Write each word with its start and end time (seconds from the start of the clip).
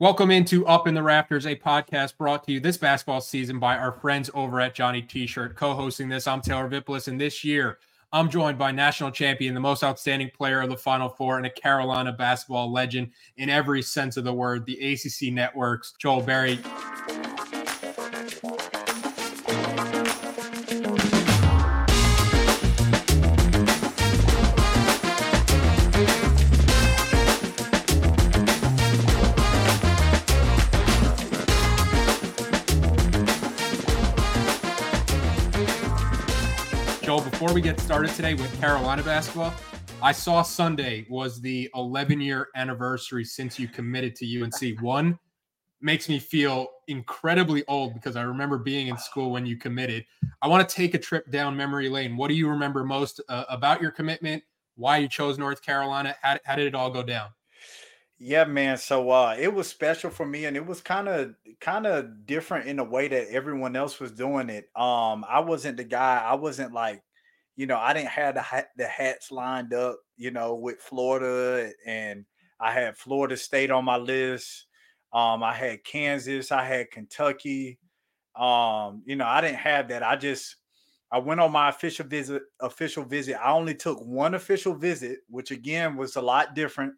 Welcome 0.00 0.32
into 0.32 0.66
Up 0.66 0.88
in 0.88 0.94
the 0.94 1.04
Rafters, 1.04 1.46
a 1.46 1.54
podcast 1.54 2.16
brought 2.16 2.42
to 2.44 2.52
you 2.52 2.58
this 2.58 2.76
basketball 2.76 3.20
season 3.20 3.60
by 3.60 3.76
our 3.76 3.92
friends 3.92 4.28
over 4.34 4.60
at 4.60 4.74
Johnny 4.74 5.00
T-Shirt. 5.00 5.54
Co-hosting 5.54 6.08
this, 6.08 6.26
I'm 6.26 6.40
Taylor 6.40 6.66
Vippolis, 6.66 7.06
and 7.06 7.20
this 7.20 7.44
year 7.44 7.78
I'm 8.12 8.28
joined 8.28 8.58
by 8.58 8.72
national 8.72 9.12
champion, 9.12 9.54
the 9.54 9.60
most 9.60 9.84
outstanding 9.84 10.32
player 10.36 10.62
of 10.62 10.68
the 10.68 10.76
Final 10.76 11.08
Four, 11.08 11.36
and 11.36 11.46
a 11.46 11.50
Carolina 11.50 12.10
basketball 12.10 12.72
legend 12.72 13.12
in 13.36 13.48
every 13.48 13.82
sense 13.82 14.16
of 14.16 14.24
the 14.24 14.34
word, 14.34 14.66
the 14.66 14.94
ACC 14.94 15.32
Networks, 15.32 15.94
Joel 16.00 16.22
Berry. 16.22 16.58
Before 37.20 37.52
we 37.52 37.60
get 37.60 37.78
started 37.80 38.10
today 38.12 38.34
with 38.34 38.60
Carolina 38.60 39.02
basketball, 39.02 39.52
I 40.02 40.12
saw 40.12 40.42
Sunday 40.42 41.06
was 41.10 41.40
the 41.40 41.70
11 41.74 42.20
year 42.20 42.48
anniversary 42.56 43.24
since 43.24 43.58
you 43.58 43.68
committed 43.68 44.16
to 44.16 44.42
UNC. 44.42 44.80
One 44.80 45.18
makes 45.80 46.08
me 46.08 46.18
feel 46.18 46.68
incredibly 46.88 47.64
old 47.66 47.94
because 47.94 48.16
I 48.16 48.22
remember 48.22 48.58
being 48.58 48.88
in 48.88 48.96
school 48.96 49.30
when 49.30 49.44
you 49.44 49.56
committed. 49.56 50.04
I 50.40 50.48
want 50.48 50.66
to 50.66 50.74
take 50.74 50.94
a 50.94 50.98
trip 50.98 51.30
down 51.30 51.56
memory 51.56 51.88
lane. 51.88 52.16
What 52.16 52.28
do 52.28 52.34
you 52.34 52.48
remember 52.48 52.84
most 52.84 53.20
uh, 53.28 53.44
about 53.50 53.82
your 53.82 53.90
commitment? 53.90 54.42
Why 54.76 54.96
you 54.96 55.08
chose 55.08 55.38
North 55.38 55.62
Carolina? 55.62 56.16
How, 56.22 56.38
how 56.44 56.56
did 56.56 56.66
it 56.66 56.74
all 56.74 56.90
go 56.90 57.02
down? 57.02 57.28
Yeah, 58.18 58.44
man. 58.44 58.76
So 58.78 59.10
uh 59.10 59.36
it 59.38 59.52
was 59.52 59.68
special 59.68 60.10
for 60.10 60.24
me 60.26 60.44
and 60.44 60.56
it 60.56 60.64
was 60.64 60.80
kind 60.80 61.08
of 61.08 61.34
kind 61.60 61.86
of 61.86 62.26
different 62.26 62.68
in 62.68 62.78
a 62.78 62.84
way 62.84 63.08
that 63.08 63.28
everyone 63.28 63.76
else 63.76 63.98
was 64.00 64.12
doing 64.12 64.50
it. 64.50 64.66
Um 64.76 65.24
I 65.28 65.40
wasn't 65.40 65.76
the 65.78 65.84
guy, 65.84 66.18
I 66.18 66.34
wasn't 66.34 66.72
like 66.72 67.02
you 67.56 67.66
know, 67.66 67.76
I 67.78 67.92
didn't 67.92 68.08
have 68.10 68.34
the 68.34 68.42
hat, 68.42 68.68
the 68.76 68.86
hats 68.86 69.30
lined 69.30 69.72
up, 69.74 69.98
you 70.16 70.30
know, 70.32 70.56
with 70.56 70.80
Florida, 70.80 71.72
and 71.86 72.26
I 72.60 72.72
had 72.72 72.96
Florida 72.98 73.36
State 73.36 73.70
on 73.70 73.84
my 73.84 73.96
list. 73.96 74.66
Um, 75.12 75.42
I 75.44 75.52
had 75.54 75.84
Kansas, 75.84 76.50
I 76.50 76.64
had 76.64 76.90
Kentucky. 76.90 77.78
Um, 78.36 79.02
you 79.06 79.16
know, 79.16 79.26
I 79.26 79.40
didn't 79.40 79.58
have 79.58 79.88
that. 79.88 80.02
I 80.02 80.16
just 80.16 80.56
I 81.12 81.18
went 81.18 81.40
on 81.40 81.52
my 81.52 81.68
official 81.70 82.06
visit. 82.06 82.42
Official 82.60 83.04
visit. 83.04 83.36
I 83.40 83.52
only 83.52 83.74
took 83.74 84.00
one 84.00 84.34
official 84.34 84.74
visit, 84.74 85.20
which 85.28 85.50
again 85.52 85.96
was 85.96 86.16
a 86.16 86.22
lot 86.22 86.54
different. 86.54 86.94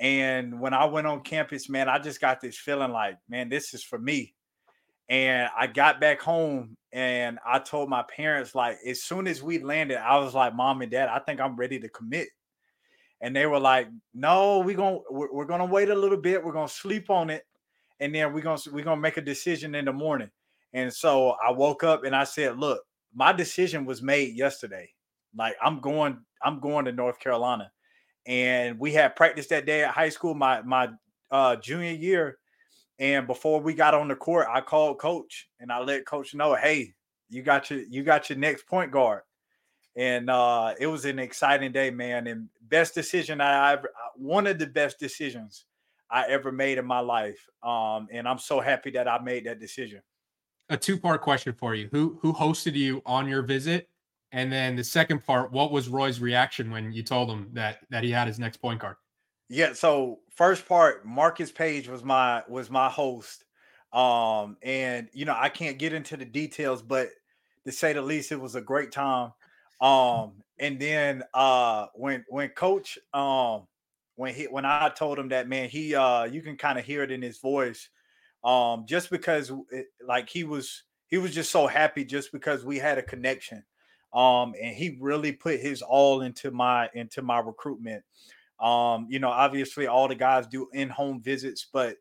And 0.00 0.60
when 0.60 0.74
I 0.74 0.84
went 0.84 1.06
on 1.06 1.22
campus, 1.22 1.68
man, 1.68 1.88
I 1.88 1.98
just 1.98 2.20
got 2.20 2.40
this 2.40 2.56
feeling 2.56 2.92
like, 2.92 3.16
man, 3.28 3.48
this 3.48 3.74
is 3.74 3.82
for 3.82 3.98
me. 3.98 4.34
And 5.08 5.48
I 5.58 5.66
got 5.66 6.00
back 6.00 6.20
home 6.20 6.76
and 6.92 7.38
I 7.46 7.58
told 7.58 7.88
my 7.88 8.04
parents, 8.14 8.54
like, 8.54 8.78
as 8.86 9.02
soon 9.02 9.26
as 9.26 9.42
we 9.42 9.58
landed, 9.58 9.98
I 9.98 10.18
was 10.18 10.34
like, 10.34 10.54
Mom 10.54 10.82
and 10.82 10.90
Dad, 10.90 11.08
I 11.08 11.18
think 11.18 11.40
I'm 11.40 11.56
ready 11.56 11.80
to 11.80 11.88
commit. 11.88 12.28
And 13.20 13.34
they 13.34 13.46
were 13.46 13.58
like, 13.58 13.88
No, 14.14 14.60
we're 14.60 14.76
gonna 14.76 15.00
we're, 15.10 15.44
gonna 15.44 15.64
wait 15.64 15.88
a 15.88 15.94
little 15.94 16.16
bit, 16.20 16.44
we're 16.44 16.52
gonna 16.52 16.68
sleep 16.68 17.10
on 17.10 17.30
it, 17.30 17.44
and 17.98 18.14
then 18.14 18.32
we're 18.32 18.42
gonna 18.42 18.60
we're 18.70 18.84
gonna 18.84 19.00
make 19.00 19.16
a 19.16 19.22
decision 19.22 19.74
in 19.74 19.86
the 19.86 19.92
morning. 19.92 20.30
And 20.72 20.92
so 20.92 21.34
I 21.44 21.50
woke 21.50 21.82
up 21.82 22.04
and 22.04 22.14
I 22.14 22.22
said, 22.22 22.58
Look, 22.58 22.82
my 23.12 23.32
decision 23.32 23.84
was 23.84 24.02
made 24.02 24.36
yesterday. 24.36 24.88
Like 25.36 25.56
I'm 25.60 25.80
going, 25.80 26.18
I'm 26.42 26.60
going 26.60 26.84
to 26.84 26.92
North 26.92 27.18
Carolina. 27.18 27.72
And 28.28 28.78
we 28.78 28.92
had 28.92 29.16
practice 29.16 29.48
that 29.48 29.66
day 29.66 29.82
at 29.82 29.90
high 29.90 30.10
school, 30.10 30.34
my 30.34 30.62
my 30.62 30.90
uh 31.30 31.56
junior 31.56 31.90
year 31.92 32.38
and 32.98 33.26
before 33.26 33.60
we 33.60 33.74
got 33.74 33.94
on 33.94 34.08
the 34.08 34.16
court, 34.16 34.48
I 34.50 34.60
called 34.60 34.98
coach 34.98 35.48
and 35.60 35.70
I 35.70 35.80
let 35.80 36.04
coach 36.04 36.34
know, 36.34 36.54
hey, 36.54 36.94
you 37.30 37.42
got 37.42 37.70
your 37.70 37.80
you 37.80 38.02
got 38.02 38.28
your 38.28 38.38
next 38.38 38.66
point 38.66 38.90
guard. 38.90 39.22
And 39.96 40.30
uh, 40.30 40.74
it 40.78 40.86
was 40.86 41.04
an 41.04 41.18
exciting 41.18 41.72
day, 41.72 41.90
man. 41.90 42.26
And 42.26 42.48
best 42.62 42.94
decision 42.94 43.40
I 43.40 43.72
ever 43.72 43.88
uh, 43.88 44.10
one 44.16 44.46
of 44.46 44.58
the 44.58 44.66
best 44.66 44.98
decisions 44.98 45.64
I 46.10 46.26
ever 46.26 46.50
made 46.50 46.78
in 46.78 46.86
my 46.86 47.00
life. 47.00 47.48
Um, 47.62 48.08
and 48.10 48.26
I'm 48.26 48.38
so 48.38 48.60
happy 48.60 48.90
that 48.92 49.06
I 49.06 49.18
made 49.20 49.44
that 49.46 49.60
decision. 49.60 50.00
A 50.70 50.76
two-part 50.76 51.22
question 51.22 51.52
for 51.52 51.74
you. 51.74 51.88
Who 51.92 52.18
who 52.20 52.32
hosted 52.32 52.74
you 52.74 53.00
on 53.06 53.28
your 53.28 53.42
visit? 53.42 53.88
And 54.32 54.52
then 54.52 54.76
the 54.76 54.84
second 54.84 55.24
part, 55.24 55.52
what 55.52 55.72
was 55.72 55.88
Roy's 55.88 56.20
reaction 56.20 56.70
when 56.70 56.92
you 56.92 57.02
told 57.02 57.30
him 57.30 57.50
that 57.54 57.80
that 57.90 58.04
he 58.04 58.10
had 58.10 58.28
his 58.28 58.38
next 58.38 58.58
point 58.58 58.80
guard? 58.80 58.96
Yeah, 59.48 59.72
so 59.72 60.20
first 60.30 60.66
part, 60.66 61.06
Marcus 61.06 61.50
Paige 61.50 61.88
was 61.88 62.04
my 62.04 62.44
was 62.48 62.70
my 62.70 62.88
host. 62.88 63.44
Um, 63.92 64.58
and 64.62 65.08
you 65.14 65.24
know, 65.24 65.34
I 65.36 65.48
can't 65.48 65.78
get 65.78 65.92
into 65.94 66.16
the 66.16 66.26
details, 66.26 66.82
but 66.82 67.08
to 67.64 67.72
say 67.72 67.92
the 67.94 68.02
least, 68.02 68.32
it 68.32 68.36
was 68.40 68.54
a 68.54 68.60
great 68.60 68.92
time. 68.92 69.32
Um, 69.80 70.42
and 70.58 70.80
then 70.80 71.22
uh 71.34 71.86
when 71.94 72.24
when 72.28 72.48
coach 72.50 72.98
um 73.14 73.68
when 74.16 74.34
he 74.34 74.44
when 74.46 74.64
I 74.64 74.88
told 74.90 75.18
him 75.18 75.28
that 75.30 75.48
man, 75.48 75.68
he 75.70 75.94
uh 75.94 76.24
you 76.24 76.42
can 76.42 76.56
kind 76.58 76.78
of 76.78 76.84
hear 76.84 77.02
it 77.02 77.10
in 77.10 77.22
his 77.22 77.38
voice. 77.38 77.88
Um, 78.44 78.86
just 78.86 79.10
because 79.10 79.52
it, 79.70 79.86
like 80.04 80.28
he 80.28 80.44
was 80.44 80.84
he 81.08 81.18
was 81.18 81.34
just 81.34 81.50
so 81.50 81.66
happy 81.66 82.04
just 82.04 82.32
because 82.32 82.64
we 82.64 82.78
had 82.78 82.98
a 82.98 83.02
connection. 83.02 83.64
Um, 84.12 84.54
and 84.60 84.74
he 84.74 84.96
really 85.00 85.32
put 85.32 85.60
his 85.60 85.82
all 85.82 86.22
into 86.22 86.50
my 86.50 86.88
into 86.94 87.22
my 87.22 87.40
recruitment. 87.40 88.02
Um, 88.60 89.06
you 89.08 89.18
know, 89.18 89.28
obviously 89.28 89.86
all 89.86 90.08
the 90.08 90.14
guys 90.14 90.46
do 90.46 90.68
in-home 90.72 91.20
visits, 91.20 91.66
but 91.72 91.96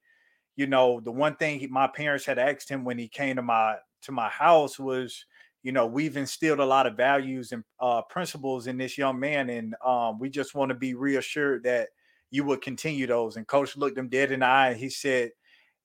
you 0.55 0.65
know, 0.65 0.99
the 0.99 1.11
one 1.11 1.35
thing 1.35 1.59
he, 1.59 1.67
my 1.67 1.87
parents 1.87 2.25
had 2.25 2.39
asked 2.39 2.67
him 2.67 2.83
when 2.83 2.97
he 2.97 3.07
came 3.07 3.35
to 3.35 3.41
my 3.41 3.75
to 4.03 4.11
my 4.11 4.29
house 4.29 4.79
was, 4.79 5.25
you 5.63 5.71
know, 5.71 5.85
we've 5.85 6.17
instilled 6.17 6.59
a 6.59 6.65
lot 6.65 6.87
of 6.87 6.97
values 6.97 7.51
and 7.51 7.63
uh, 7.79 8.01
principles 8.03 8.67
in 8.67 8.77
this 8.77 8.97
young 8.97 9.19
man, 9.19 9.49
and 9.49 9.75
um, 9.85 10.17
we 10.19 10.29
just 10.29 10.55
want 10.55 10.69
to 10.69 10.75
be 10.75 10.93
reassured 10.93 11.63
that 11.63 11.89
you 12.31 12.43
would 12.43 12.61
continue 12.61 13.07
those. 13.07 13.37
And 13.37 13.47
coach 13.47 13.77
looked 13.77 13.97
him 13.97 14.09
dead 14.09 14.31
in 14.31 14.41
the 14.41 14.45
eye 14.45 14.69
and 14.69 14.77
he 14.77 14.89
said, 14.89 15.31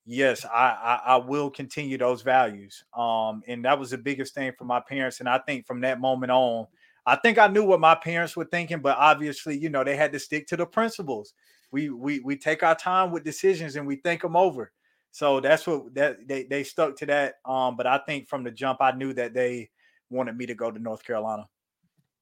Yes, 0.05 0.45
I, 0.45 0.49
I, 0.59 1.01
I 1.15 1.17
will 1.17 1.51
continue 1.51 1.97
those 1.97 2.23
values. 2.23 2.85
Um, 2.97 3.43
and 3.47 3.65
that 3.65 3.79
was 3.79 3.91
the 3.91 3.99
biggest 3.99 4.35
thing 4.35 4.53
for 4.59 4.65
my 4.65 4.81
parents. 4.81 5.21
And 5.21 5.29
I 5.29 5.39
think 5.39 5.67
from 5.67 5.81
that 5.83 6.01
moment 6.01 6.33
on, 6.33 6.67
I 7.07 7.17
think 7.17 7.39
I 7.39 7.47
knew 7.47 7.65
what 7.65 7.81
my 7.81 7.95
parents 7.95 8.37
were 8.37 8.45
thinking, 8.45 8.81
but 8.81 8.97
obviously, 8.97 9.57
you 9.57 9.69
know, 9.69 9.85
they 9.85 9.97
had 9.97 10.13
to 10.13 10.19
stick 10.19 10.47
to 10.49 10.57
the 10.57 10.67
principles. 10.67 11.35
We 11.71 11.91
we 11.91 12.21
we 12.21 12.37
take 12.37 12.63
our 12.63 12.75
time 12.75 13.11
with 13.11 13.25
decisions 13.25 13.77
and 13.77 13.87
we 13.87 13.97
think 13.97 14.23
them 14.23 14.37
over. 14.37 14.73
So 15.11 15.41
that's 15.41 15.67
what 15.67 15.95
that 15.95 16.27
they 16.27 16.45
they 16.45 16.65
stuck 16.65 16.97
to 16.97 17.07
that. 17.07 17.35
Um, 17.45 17.77
but 17.77 17.87
I 17.87 17.99
think 17.99 18.29
from 18.29 18.45
the 18.45 18.51
jump, 18.51 18.81
I 18.81 18.93
knew 18.93 19.13
that 19.15 19.35
they 19.35 19.71
wanted 20.11 20.37
me 20.37 20.47
to 20.47 20.55
go 20.55 20.71
to 20.71 20.79
North 20.79 21.05
Carolina. 21.05 21.49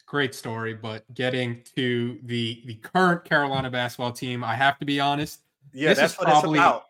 Great 0.07 0.35
story, 0.35 0.75
but 0.75 1.05
getting 1.15 1.63
to 1.77 2.19
the 2.25 2.63
the 2.67 2.75
current 2.77 3.25
Carolina 3.25 3.71
basketball 3.71 4.13
team, 4.13 4.43
I 4.43 4.55
have 4.55 4.79
to 4.79 4.85
be 4.85 4.99
honest. 4.99 5.41
Yeah, 5.73 5.95
that's 5.95 6.19
what 6.19 6.27
probably, 6.27 6.59
it's 6.59 6.67
about. 6.67 6.85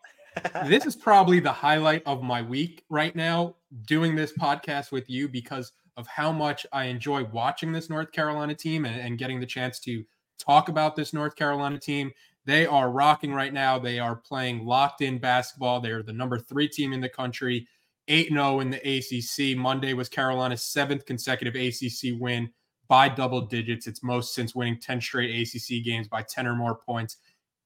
This 0.65 0.85
is 0.85 0.95
probably 0.95 1.39
the 1.39 1.51
highlight 1.51 2.03
of 2.05 2.23
my 2.23 2.41
week 2.41 2.83
right 2.89 3.15
now, 3.15 3.55
doing 3.85 4.15
this 4.15 4.33
podcast 4.33 4.91
with 4.91 5.09
you 5.09 5.27
because 5.27 5.71
of 5.97 6.07
how 6.07 6.31
much 6.31 6.65
I 6.71 6.85
enjoy 6.85 7.25
watching 7.25 7.71
this 7.71 7.89
North 7.89 8.11
Carolina 8.11 8.55
team 8.55 8.85
and, 8.85 8.99
and 8.99 9.17
getting 9.17 9.39
the 9.39 9.45
chance 9.45 9.79
to 9.81 10.03
talk 10.39 10.69
about 10.69 10.95
this 10.95 11.13
North 11.13 11.35
Carolina 11.35 11.79
team. 11.79 12.11
They 12.45 12.65
are 12.65 12.89
rocking 12.89 13.33
right 13.33 13.53
now. 13.53 13.77
They 13.77 13.99
are 13.99 14.15
playing 14.15 14.65
locked 14.65 15.01
in 15.01 15.19
basketball. 15.19 15.79
They're 15.79 16.03
the 16.03 16.13
number 16.13 16.39
three 16.39 16.67
team 16.67 16.93
in 16.93 17.01
the 17.01 17.09
country, 17.09 17.67
8 18.07 18.29
0 18.29 18.59
in 18.61 18.71
the 18.71 18.77
ACC. 18.77 19.57
Monday 19.57 19.93
was 19.93 20.09
Carolina's 20.09 20.63
seventh 20.63 21.05
consecutive 21.05 21.55
ACC 21.55 22.19
win 22.19 22.49
by 22.87 23.07
double 23.07 23.41
digits. 23.41 23.85
It's 23.85 24.03
most 24.03 24.33
since 24.33 24.55
winning 24.55 24.79
10 24.79 25.01
straight 25.01 25.47
ACC 25.47 25.83
games 25.83 26.07
by 26.07 26.23
10 26.23 26.47
or 26.47 26.55
more 26.55 26.75
points. 26.75 27.17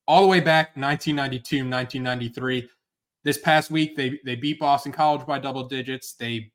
All 0.08 0.22
the 0.22 0.28
way 0.28 0.40
back 0.40 0.76
1992, 0.76 1.58
1993. 1.58 2.70
This 3.24 3.40
past 3.40 3.72
week, 3.72 3.96
they, 3.96 4.20
they 4.24 4.36
beat 4.36 4.60
Boston 4.60 4.92
College 4.92 5.26
by 5.26 5.40
double 5.40 5.68
digits. 5.68 6.14
They 6.14 6.52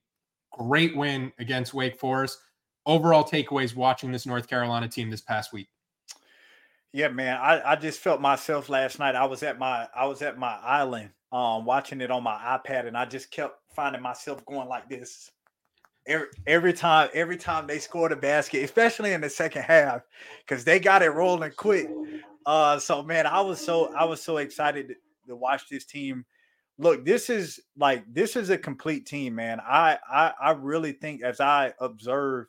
Great 0.52 0.97
win 0.97 1.32
against 1.38 1.75
Wake 1.75 1.99
Forest. 1.99 2.38
Overall 2.87 3.25
takeaways 3.25 3.75
watching 3.76 4.11
this 4.11 4.26
North 4.26 4.49
Carolina 4.49 4.88
team 4.88 5.11
this 5.11 5.20
past 5.20 5.52
week. 5.52 5.69
Yeah, 6.93 7.08
man. 7.08 7.37
I, 7.37 7.73
I 7.73 7.76
just 7.76 8.00
felt 8.00 8.20
myself 8.20 8.69
last 8.69 8.99
night. 8.99 9.14
I 9.14 9.25
was 9.25 9.43
at 9.43 9.58
my 9.58 9.87
I 9.94 10.06
was 10.06 10.23
at 10.23 10.38
my 10.38 10.56
island 10.62 11.11
um 11.31 11.64
watching 11.64 12.00
it 12.00 12.11
on 12.11 12.25
my 12.25 12.35
iPad 12.35 12.88
and 12.88 12.97
I 12.97 13.05
just 13.05 13.31
kept 13.31 13.61
finding 13.75 14.02
myself 14.02 14.44
going 14.44 14.69
like 14.69 14.88
this. 14.88 15.31
Every, 16.06 16.26
every 16.47 16.73
time 16.73 17.11
every 17.14 17.37
time 17.37 17.69
they 17.69 17.79
scored 17.79 18.11
a 18.11 18.17
basket, 18.17 18.64
especially 18.64 19.12
in 19.12 19.20
the 19.20 19.31
second 19.31 19.62
half, 19.62 20.02
because 20.41 20.64
they 20.64 20.81
got 20.81 21.02
it 21.02 21.11
rolling 21.11 21.52
quick. 21.52 21.88
Uh 22.46 22.78
so 22.78 23.02
man, 23.02 23.26
I 23.26 23.40
was 23.40 23.64
so 23.64 23.94
I 23.94 24.04
was 24.04 24.22
so 24.22 24.38
excited 24.38 24.88
to, 24.88 24.94
to 25.28 25.37
watch 25.37 25.69
this 25.69 25.84
team 25.84 26.25
look, 26.81 27.04
this 27.04 27.31
is 27.31 27.60
like 27.76 28.02
this 28.12 28.34
is 28.34 28.50
a 28.50 28.58
complete 28.58 29.06
team, 29.06 29.37
man. 29.37 29.60
I 29.60 29.98
I 30.10 30.32
I 30.40 30.50
really 30.52 30.92
think 30.92 31.22
as 31.22 31.40
I 31.40 31.75
observe 31.78 32.46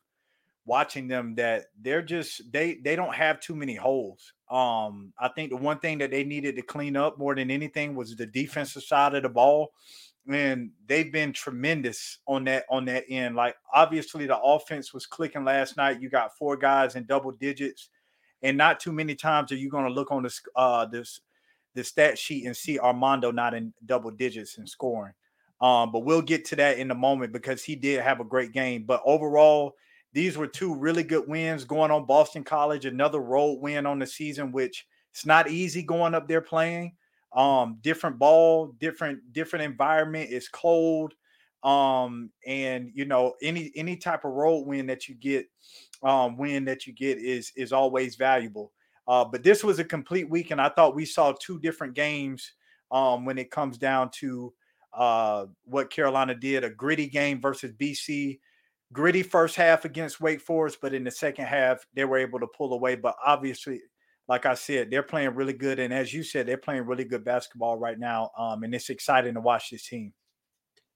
watching 0.66 1.08
them 1.08 1.36
that 1.36 1.66
they're 1.82 2.02
just 2.02 2.52
they 2.52 2.76
they 2.76 2.96
don't 2.96 3.14
have 3.14 3.40
too 3.40 3.56
many 3.56 3.76
holes. 3.76 4.34
Um, 4.50 5.14
I 5.20 5.28
think 5.28 5.50
the 5.52 5.58
one 5.58 5.80
thing 5.80 5.98
that 6.00 6.12
they 6.12 6.24
needed 6.24 6.56
to 6.56 6.62
clean 6.62 6.96
up 6.96 7.20
more 7.20 7.36
than 7.36 7.52
anything 7.52 7.96
was 7.96 8.16
the 8.16 8.26
defensive 8.26 8.84
side 8.84 9.14
of 9.14 9.24
the 9.24 9.30
ball. 9.30 9.72
And 10.32 10.72
they've 10.88 11.12
been 11.12 11.34
tremendous 11.34 12.20
on 12.28 12.46
that 12.46 12.66
on 12.70 12.86
that 12.86 13.06
end. 13.10 13.36
Like 13.36 13.56
obviously 13.74 14.28
the 14.28 14.40
offense 14.40 14.94
was 14.94 15.06
clicking 15.06 15.44
last 15.44 15.78
night. 15.78 16.02
You 16.02 16.10
got 16.10 16.38
four 16.38 16.56
guys 16.56 16.96
in 16.96 17.06
double 17.06 17.32
digits, 17.32 17.90
and 18.44 18.58
not 18.58 18.80
too 18.80 18.92
many 18.92 19.16
times 19.16 19.52
are 19.52 19.58
you 19.58 19.70
going 19.70 19.86
to 19.86 19.92
look 19.92 20.12
on 20.12 20.24
this 20.24 20.42
uh 20.56 20.86
this 20.86 21.22
the 21.74 21.84
stat 21.84 22.18
sheet 22.18 22.46
and 22.46 22.56
see 22.56 22.80
Armando 22.80 23.32
not 23.32 23.54
in 23.54 23.74
double 23.86 24.12
digits 24.12 24.58
in 24.58 24.68
scoring. 24.68 25.14
Um, 25.62 25.92
but 25.92 26.00
we'll 26.00 26.22
get 26.22 26.44
to 26.46 26.56
that 26.58 26.80
in 26.80 26.92
a 26.92 26.96
moment 26.96 27.32
because 27.32 27.64
he 27.64 27.76
did 27.76 28.02
have 28.02 28.20
a 28.20 28.26
great 28.26 28.52
game. 28.52 28.84
But 28.84 29.02
overall, 29.06 29.76
these 30.12 30.38
were 30.38 30.48
two 30.48 30.76
really 30.76 31.04
good 31.04 31.28
wins 31.28 31.64
going 31.64 31.92
on 31.92 32.06
Boston 32.06 32.44
College, 32.44 32.86
another 32.86 33.20
road 33.20 33.60
win 33.62 33.86
on 33.86 34.00
the 34.00 34.08
season, 34.08 34.52
which 34.52 34.88
it's 35.12 35.26
not 35.26 35.50
easy 35.50 35.84
going 35.84 36.16
up 36.16 36.28
there 36.28 36.42
playing. 36.42 36.94
Um, 37.34 37.78
different 37.82 38.20
ball, 38.20 38.74
different 38.80 39.32
different 39.32 39.64
environment. 39.64 40.30
It's 40.32 40.50
cold, 40.50 41.14
um, 41.64 42.30
and 42.46 42.92
you 42.94 43.06
know 43.06 43.36
any 43.42 43.72
any 43.76 43.96
type 43.96 44.26
of 44.26 44.32
road 44.32 44.68
win 44.68 44.88
that 44.88 45.08
you 45.08 45.16
get, 45.16 45.48
um, 46.04 46.38
win 46.38 46.66
that 46.66 46.88
you 46.88 46.94
get 46.94 47.18
is 47.18 47.52
is 47.56 47.72
always 47.72 48.16
valuable. 48.16 48.72
Uh, 49.08 49.26
but 49.26 49.44
this 49.44 49.64
was 49.64 49.80
a 49.80 49.84
complete 49.84 50.30
week, 50.30 50.52
and 50.52 50.62
I 50.62 50.70
thought 50.70 50.96
we 50.96 51.06
saw 51.06 51.34
two 51.34 51.60
different 51.60 51.94
games 51.94 52.52
um, 52.92 53.26
when 53.26 53.38
it 53.38 53.52
comes 53.52 53.78
down 53.78 54.10
to 54.20 54.54
uh, 54.94 55.46
what 55.64 55.90
Carolina 55.90 56.36
did 56.36 56.64
a 56.64 56.70
gritty 56.70 57.08
game 57.08 57.42
versus 57.42 57.72
BC 57.74 58.40
gritty 58.94 59.24
first 59.24 59.56
half 59.56 59.86
against 59.86 60.22
Wake 60.22 60.42
Forest, 60.42 60.80
but 60.82 60.94
in 60.94 61.04
the 61.04 61.12
second 61.12 61.46
half, 61.46 61.86
they 61.94 62.06
were 62.06 62.18
able 62.18 62.40
to 62.40 62.48
pull 62.48 62.74
away. 62.74 62.96
But 62.96 63.16
obviously, 63.26 63.82
like 64.28 64.46
I 64.46 64.54
said, 64.54 64.90
they're 64.90 65.04
playing 65.04 65.36
really 65.36 65.54
good. 65.54 65.80
And 65.80 65.94
as 65.94 66.14
you 66.14 66.24
said, 66.24 66.48
they're 66.48 66.58
playing 66.58 66.86
really 66.86 67.06
good 67.06 67.24
basketball 67.24 67.78
right 67.78 68.00
now. 68.00 68.32
Um, 68.38 68.64
and 68.64 68.74
it's 68.74 68.90
exciting 68.90 69.34
to 69.36 69.42
watch 69.42 69.70
this 69.70 69.88
team. 69.88 70.14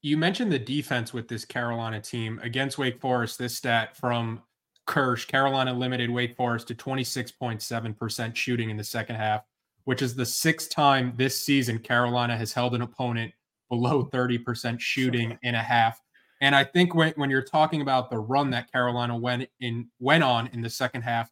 You 0.01 0.17
mentioned 0.17 0.51
the 0.51 0.59
defense 0.59 1.13
with 1.13 1.27
this 1.27 1.45
Carolina 1.45 1.99
team 1.99 2.39
against 2.43 2.77
Wake 2.77 2.99
Forest. 3.01 3.39
This 3.39 3.55
stat 3.55 3.97
from 3.97 4.41
Kirsch 4.85 5.25
Carolina 5.25 5.73
limited 5.73 6.09
Wake 6.09 6.35
Forest 6.35 6.67
to 6.67 6.75
26.7% 6.75 8.35
shooting 8.35 8.69
in 8.69 8.77
the 8.77 8.83
second 8.83 9.15
half, 9.15 9.43
which 9.85 10.01
is 10.01 10.15
the 10.15 10.25
sixth 10.25 10.69
time 10.69 11.13
this 11.17 11.39
season 11.39 11.79
Carolina 11.79 12.37
has 12.37 12.53
held 12.53 12.75
an 12.75 12.81
opponent 12.81 13.33
below 13.69 14.05
30% 14.05 14.79
shooting 14.79 15.37
in 15.43 15.55
a 15.55 15.63
half. 15.63 15.99
And 16.41 16.55
I 16.55 16.63
think 16.63 16.93
when, 16.93 17.13
when 17.15 17.29
you're 17.29 17.41
talking 17.41 17.81
about 17.81 18.09
the 18.09 18.19
run 18.19 18.49
that 18.51 18.71
Carolina 18.71 19.17
went 19.17 19.49
in 19.61 19.87
went 19.99 20.23
on 20.23 20.47
in 20.47 20.61
the 20.61 20.69
second 20.69 21.01
half, 21.01 21.31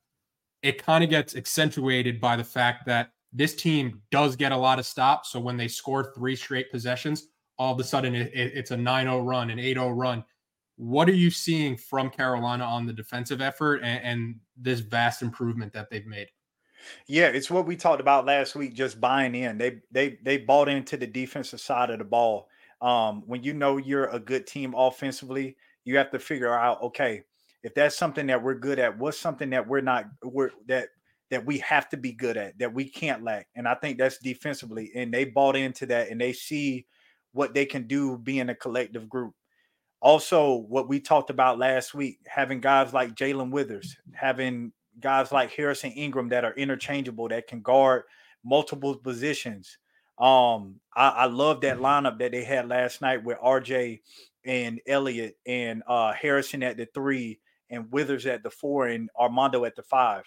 it 0.62 0.82
kind 0.82 1.04
of 1.04 1.10
gets 1.10 1.36
accentuated 1.36 2.22
by 2.22 2.36
the 2.36 2.44
fact 2.44 2.86
that 2.86 3.12
this 3.34 3.54
team 3.56 4.02
does 4.12 4.36
get 4.36 4.52
a 4.52 4.58
lot 4.58 4.80
of 4.80 4.86
stops. 4.86 5.30
So 5.32 5.40
when 5.40 5.58
they 5.58 5.68
score 5.68 6.14
three 6.16 6.36
straight 6.36 6.72
possessions, 6.72 7.28
all 7.58 7.74
of 7.74 7.80
a 7.80 7.84
sudden 7.84 8.16
it, 8.16 8.32
it, 8.34 8.54
it's 8.56 8.72
a 8.72 8.76
9-0 8.76 9.28
run, 9.28 9.50
an 9.50 9.58
8-0 9.58 9.96
run. 9.96 10.24
What 10.76 11.08
are 11.08 11.16
you 11.16 11.30
seeing 11.30 11.78
from 11.78 12.10
Carolina 12.10 12.64
on 12.64 12.86
the 12.86 12.94
defensive 12.94 13.42
effort 13.42 13.78
and, 13.84 14.04
and 14.04 14.36
this 14.58 14.80
vast 14.80 15.22
improvement 15.22 15.74
that 15.74 15.90
they've 15.90 16.06
made? 16.06 16.28
Yeah, 17.08 17.28
it's 17.28 17.50
what 17.50 17.66
we 17.66 17.76
talked 17.76 18.02
about 18.02 18.26
last 18.26 18.56
week. 18.56 18.74
Just 18.74 19.00
buying 19.00 19.36
in, 19.36 19.58
they 19.58 19.82
they 19.92 20.18
they 20.24 20.38
bought 20.38 20.68
into 20.68 20.98
the 20.98 21.08
defensive 21.08 21.62
side 21.62 21.90
of 21.90 22.00
the 22.00 22.06
ball, 22.06 22.50
um, 22.82 23.24
when 23.26 23.44
you 23.44 23.54
know 23.54 23.78
you're 23.78 24.08
a 24.08 24.20
good 24.20 24.46
team 24.46 24.74
offensively, 24.76 25.56
you 25.86 25.98
have 25.98 26.12
to 26.12 26.20
figure 26.20 26.54
out, 26.54 26.82
okay, 26.82 27.24
if 27.64 27.74
that's 27.74 27.98
something 27.98 28.28
that 28.28 28.44
we're 28.44 28.56
good 28.56 28.78
at, 28.78 28.98
what's 28.98 29.18
something 29.18 29.50
that 29.52 29.66
we're 29.66 29.82
not 29.82 30.06
we're 30.22 30.52
that 30.68 30.90
that 31.30 31.46
we 31.46 31.58
have 31.60 31.90
to 31.90 31.98
be 31.98 32.12
good 32.12 32.36
at, 32.36 32.60
that 32.60 32.74
we 32.74 32.88
can't 32.88 33.24
lack. 33.24 33.48
And 33.56 33.68
I 33.68 33.76
think 33.76 33.98
that's 33.98 34.18
defensively. 34.18 34.92
And 34.94 35.14
they 35.14 35.24
bought 35.24 35.56
into 35.56 35.86
that 35.88 36.10
and 36.10 36.20
they 36.20 36.34
see 36.34 36.86
what 37.32 37.54
they 37.54 37.66
can 37.66 37.88
do 37.88 38.18
being 38.18 38.50
a 38.50 38.56
collective 38.56 39.10
group. 39.10 39.34
Also, 40.04 40.56
what 40.68 40.90
we 40.90 41.00
talked 41.00 41.30
about 41.30 41.58
last 41.58 41.94
week, 41.94 42.20
having 42.28 42.60
guys 42.60 42.92
like 42.92 43.16
Jae'Lyn 43.16 43.52
Withers, 43.52 43.96
having 44.12 44.74
guys 45.00 45.32
like 45.32 45.50
Harrison 45.52 45.92
Ingram 45.92 46.28
that 46.28 46.44
are 46.44 46.54
interchangeable, 46.56 47.30
that 47.30 47.48
can 47.48 47.62
guard 47.62 48.04
multiple 48.44 48.98
positions. 48.98 49.78
Um, 50.20 50.82
I, 50.94 51.08
I 51.08 51.26
love 51.28 51.62
that 51.62 51.78
lineup 51.78 52.20
that 52.20 52.34
they 52.34 52.44
had 52.44 52.68
last 52.68 53.00
night 53.02 53.24
with 53.24 53.38
RJ 53.40 54.02
and 54.44 54.82
Elliot 54.86 55.38
and 55.46 55.82
uh, 55.88 56.12
Harrison 56.12 56.64
at 56.64 56.76
the 56.76 56.86
three 56.94 57.40
and 57.70 57.90
Withers 57.90 58.26
at 58.26 58.44
the 58.44 58.50
four 58.50 58.88
and 58.88 59.10
Armando 59.18 59.64
at 59.64 59.78
the 59.78 59.84
five. 59.84 60.24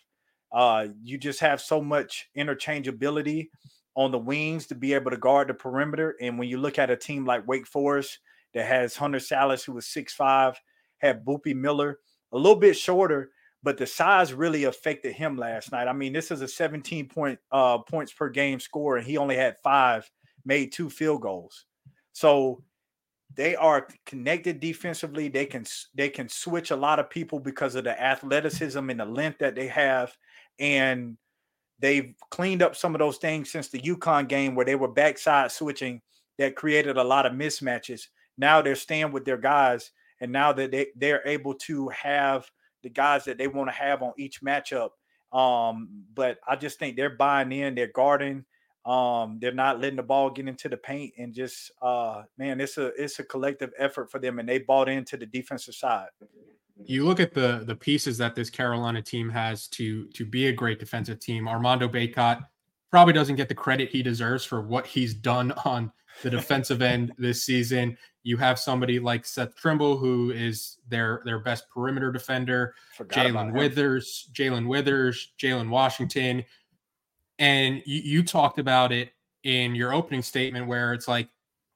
Uh, 0.51 0.87
you 1.03 1.19
just 1.19 1.41
have 1.41 1.61
so 1.61 1.83
much 1.83 2.31
interchangeability 2.35 3.49
on 3.95 4.11
the 4.11 4.19
wings 4.19 4.69
to 4.69 4.75
be 4.75 4.95
able 4.95 5.11
to 5.11 5.19
guard 5.19 5.49
the 5.49 5.55
perimeter. 5.55 6.17
And 6.19 6.39
when 6.39 6.49
you 6.49 6.57
look 6.57 6.79
at 6.79 6.89
a 6.89 6.97
team 6.97 7.27
like 7.27 7.47
Wake 7.47 7.67
Forest 7.67 8.21
that 8.55 8.67
has 8.67 8.97
Hunter 8.97 9.19
Sallis, 9.19 9.65
who 9.65 9.73
was 9.73 9.87
six 9.87 10.13
five, 10.13 10.61
had 10.99 11.25
Boopie 11.25 11.55
Miller, 11.55 11.99
a 12.33 12.37
little 12.37 12.59
bit 12.59 12.77
shorter, 12.77 13.31
but 13.63 13.77
the 13.77 13.87
size 13.87 14.33
really 14.33 14.65
affected 14.65 15.13
him 15.13 15.37
last 15.37 15.73
night. 15.73 15.89
I 15.89 15.93
mean, 15.93 16.13
this 16.13 16.31
is 16.31 16.41
a 16.41 16.49
17 16.49 17.09
point 17.09 17.39
uh, 17.51 17.79
points 17.79 18.13
per 18.13 18.29
game 18.29 18.61
score, 18.61 18.97
and 18.97 19.07
he 19.07 19.17
only 19.17 19.37
had 19.37 19.57
five, 19.63 20.09
made 20.45 20.73
two 20.73 20.89
field 20.91 21.23
goals. 21.23 21.65
So 22.13 22.63
they 23.35 23.57
are 23.57 23.89
connected 24.07 24.61
defensively. 24.61 25.29
They 25.29 25.47
can 25.47 25.65
they 25.95 26.09
can 26.09 26.29
switch 26.29 26.71
a 26.71 26.77
lot 26.77 26.99
of 26.99 27.11
people 27.11 27.41
because 27.41 27.75
of 27.75 27.85
the 27.85 28.01
athleticism 28.01 28.89
and 28.89 29.01
the 29.01 29.05
length 29.05 29.39
that 29.39 29.55
they 29.55 29.67
have, 29.67 30.17
and 30.59 31.17
they've 31.79 32.15
cleaned 32.31 32.63
up 32.63 32.77
some 32.77 32.95
of 32.95 33.01
those 33.01 33.19
things 33.19 33.51
since 33.51 33.69
the 33.69 33.81
UConn 33.81 34.29
game 34.29 34.55
where 34.55 34.65
they 34.65 34.77
were 34.77 34.89
backside 34.89 35.53
switching 35.53 36.01
that 36.39 36.57
created 36.57 36.97
a 36.97 37.05
lot 37.05 37.27
of 37.27 37.33
mismatches. 37.33 38.07
Now 38.39 38.63
they're 38.63 38.75
staying 38.75 39.13
with 39.13 39.25
their 39.25 39.39
guys, 39.39 39.91
and 40.21 40.33
now 40.33 40.53
that 40.53 40.71
they 40.71 40.89
they're 40.97 41.27
able 41.27 41.55
to 41.55 41.89
have 41.89 42.51
the 42.83 42.91
guys 42.91 43.25
that 43.25 43.39
they 43.39 43.49
want 43.49 43.69
to 43.69 43.75
have 43.75 44.03
on 44.03 44.13
each 44.17 44.43
matchup. 44.43 44.91
Um, 45.33 46.05
but 46.15 46.39
I 46.47 46.57
just 46.57 46.79
think 46.79 46.97
they're 46.97 47.11
buying 47.11 47.51
in, 47.53 47.75
they're 47.75 47.89
guarding, 47.89 48.45
um, 48.87 49.39
they're 49.41 49.53
not 49.53 49.81
letting 49.81 49.97
the 49.97 50.03
ball 50.03 50.31
get 50.31 50.47
into 50.47 50.69
the 50.69 50.77
paint, 50.77 51.15
and 51.19 51.35
just 51.35 51.73
uh, 51.83 52.23
man, 52.39 52.61
it's 52.61 52.79
a 52.79 52.87
it's 53.03 53.19
a 53.19 53.25
collective 53.25 53.73
effort 53.79 54.11
for 54.11 54.21
them, 54.21 54.39
and 54.39 54.49
they 54.49 54.59
bought 54.59 54.89
into 54.89 55.17
the 55.17 55.27
defensive 55.27 55.75
side. 55.75 56.09
You 56.85 57.05
look 57.05 57.19
at 57.19 57.35
the 57.35 57.65
the 57.67 57.75
pieces 57.75 58.17
that 58.19 58.37
this 58.37 58.49
Carolina 58.49 59.03
team 59.03 59.29
has 59.31 59.67
to 59.69 60.07
to 60.09 60.25
be 60.25 60.47
a 60.47 60.53
great 60.53 60.79
defensive 60.79 61.19
team. 61.19 61.49
Armando 61.49 61.89
Bacot 61.89 62.47
probably 62.93 63.13
doesn't 63.13 63.37
get 63.37 63.49
the 63.49 63.55
credit 63.55 63.91
he 63.91 64.03
deserves 64.03 64.45
for 64.45 64.61
what 64.61 64.87
he's 64.87 65.15
done 65.15 65.53
on 65.65 65.91
the 66.23 66.31
defensive 66.31 66.83
end 66.83 67.13
this 67.19 67.43
season. 67.43 67.97
You 68.23 68.37
have 68.39 68.59
somebody 68.59 68.99
like 68.99 69.25
Seth 69.25 69.55
Trimble, 69.55 69.97
who 69.97 70.31
is 70.31 70.79
their 70.89 71.23
their 71.25 71.39
best 71.39 71.69
perimeter 71.71 72.11
defender. 72.11 72.75
Jae'Lyn 72.99 73.53
Withers, 73.53 74.29
Jae'Lyn 74.33 74.67
Withers, 74.67 75.33
Jalen 75.39 75.69
Washington, 75.69 76.45
and 77.39 77.83
you, 77.87 78.01
you 78.03 78.23
talked 78.25 78.59
about 78.59 78.93
it 78.93 79.11
in 79.45 79.75
your 79.75 79.95
opening 79.95 80.23
statement, 80.23 80.67
where 80.67 80.93
it's 80.93 81.09
like 81.09 81.29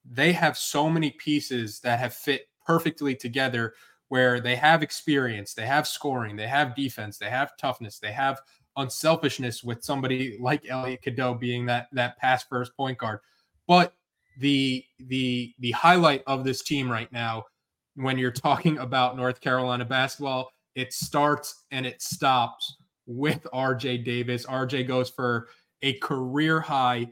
they 0.04 0.32
have 0.32 0.56
so 0.56 0.90
many 0.90 1.10
pieces 1.10 1.80
that 1.80 1.98
have 1.98 2.14
fit 2.14 2.48
perfectly 2.66 3.14
together. 3.14 3.74
Where 4.08 4.40
they 4.40 4.56
have 4.56 4.82
experience, 4.82 5.54
they 5.54 5.66
have 5.66 5.86
scoring, 5.86 6.34
they 6.34 6.48
have 6.48 6.74
defense, 6.74 7.16
they 7.16 7.30
have 7.30 7.56
toughness, 7.56 8.00
they 8.00 8.10
have 8.10 8.40
unselfishness 8.76 9.62
with 9.62 9.84
somebody 9.84 10.36
like 10.40 10.68
Elliot 10.68 11.02
Cadeau 11.02 11.34
being 11.34 11.64
that 11.66 11.86
that 11.92 12.18
pass 12.18 12.42
first 12.42 12.76
point 12.76 12.98
guard. 12.98 13.20
But 13.68 13.94
the 14.40 14.84
the 14.98 15.54
the 15.60 15.70
highlight 15.72 16.22
of 16.26 16.44
this 16.44 16.62
team 16.62 16.90
right 16.90 17.10
now 17.12 17.44
when 17.94 18.18
you're 18.18 18.30
talking 18.30 18.78
about 18.78 19.16
North 19.16 19.40
Carolina 19.40 19.84
basketball, 19.84 20.50
it 20.74 20.92
starts 20.92 21.64
and 21.70 21.86
it 21.86 22.02
stops 22.02 22.76
with 23.06 23.46
RJ 23.52 24.04
Davis. 24.04 24.46
RJ 24.46 24.88
goes 24.88 25.10
for 25.10 25.48
a 25.82 25.94
career 25.94 26.60
high 26.60 27.06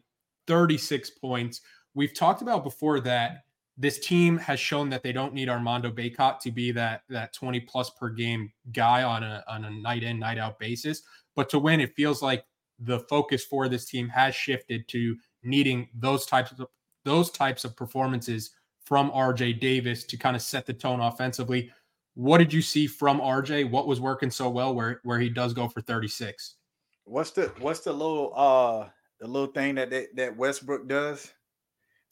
36 0.47 1.11
points. 1.11 1.61
We've 1.95 2.15
talked 2.15 2.43
about 2.43 2.65
before 2.65 3.01
that 3.01 3.43
this 3.77 3.99
team 3.99 4.39
has 4.39 4.59
shown 4.59 4.89
that 4.91 5.03
they 5.03 5.13
don't 5.13 5.35
need 5.35 5.49
Armando 5.49 5.91
Bacot 5.91 6.41
to 6.41 6.51
be 6.51 6.73
that 6.73 7.03
that 7.09 7.33
20 7.33 7.61
plus 7.61 7.91
per 7.91 8.09
game 8.09 8.51
guy 8.73 9.03
on 9.03 9.23
a 9.23 9.45
on 9.47 9.65
a 9.65 9.71
night 9.71 10.03
in 10.03 10.19
night 10.19 10.39
out 10.39 10.59
basis, 10.59 11.03
but 11.37 11.49
to 11.51 11.59
win 11.59 11.81
it 11.81 11.95
feels 11.95 12.23
like 12.23 12.45
the 12.81 13.01
focus 13.01 13.45
for 13.45 13.69
this 13.69 13.87
team 13.87 14.09
has 14.09 14.35
shifted 14.35 14.87
to 14.89 15.17
needing 15.43 15.89
those 15.95 16.27
types 16.27 16.53
of 16.53 16.67
those 17.09 17.31
types 17.31 17.65
of 17.65 17.75
performances 17.75 18.50
from 18.85 19.11
RJ 19.12 19.61
Davis 19.61 20.05
to 20.05 20.19
kind 20.19 20.37
of 20.37 20.43
set 20.43 20.67
the 20.67 20.75
tone 20.75 21.00
offensively. 21.00 21.71
What 22.15 22.37
did 22.37 22.53
you 22.53 22.61
see 22.61 22.87
from 22.87 23.19
RJ? 23.19 23.71
What 23.71 23.87
was 23.87 23.99
working 23.99 24.31
so 24.31 24.50
well 24.50 24.75
where 24.75 25.00
where 25.05 25.19
he 25.19 25.31
does 25.31 25.55
go 25.55 25.69
for 25.69 25.81
36? 25.81 26.57
What's 27.05 27.31
the 27.31 27.50
what's 27.61 27.81
the 27.81 27.93
little 27.95 28.33
uh 28.37 28.88
the 29.21 29.27
little 29.27 29.50
thing 29.53 29.77
that 29.77 29.88
that, 29.88 30.15
that 30.17 30.37
Westbrook 30.37 30.87
does? 30.87 31.33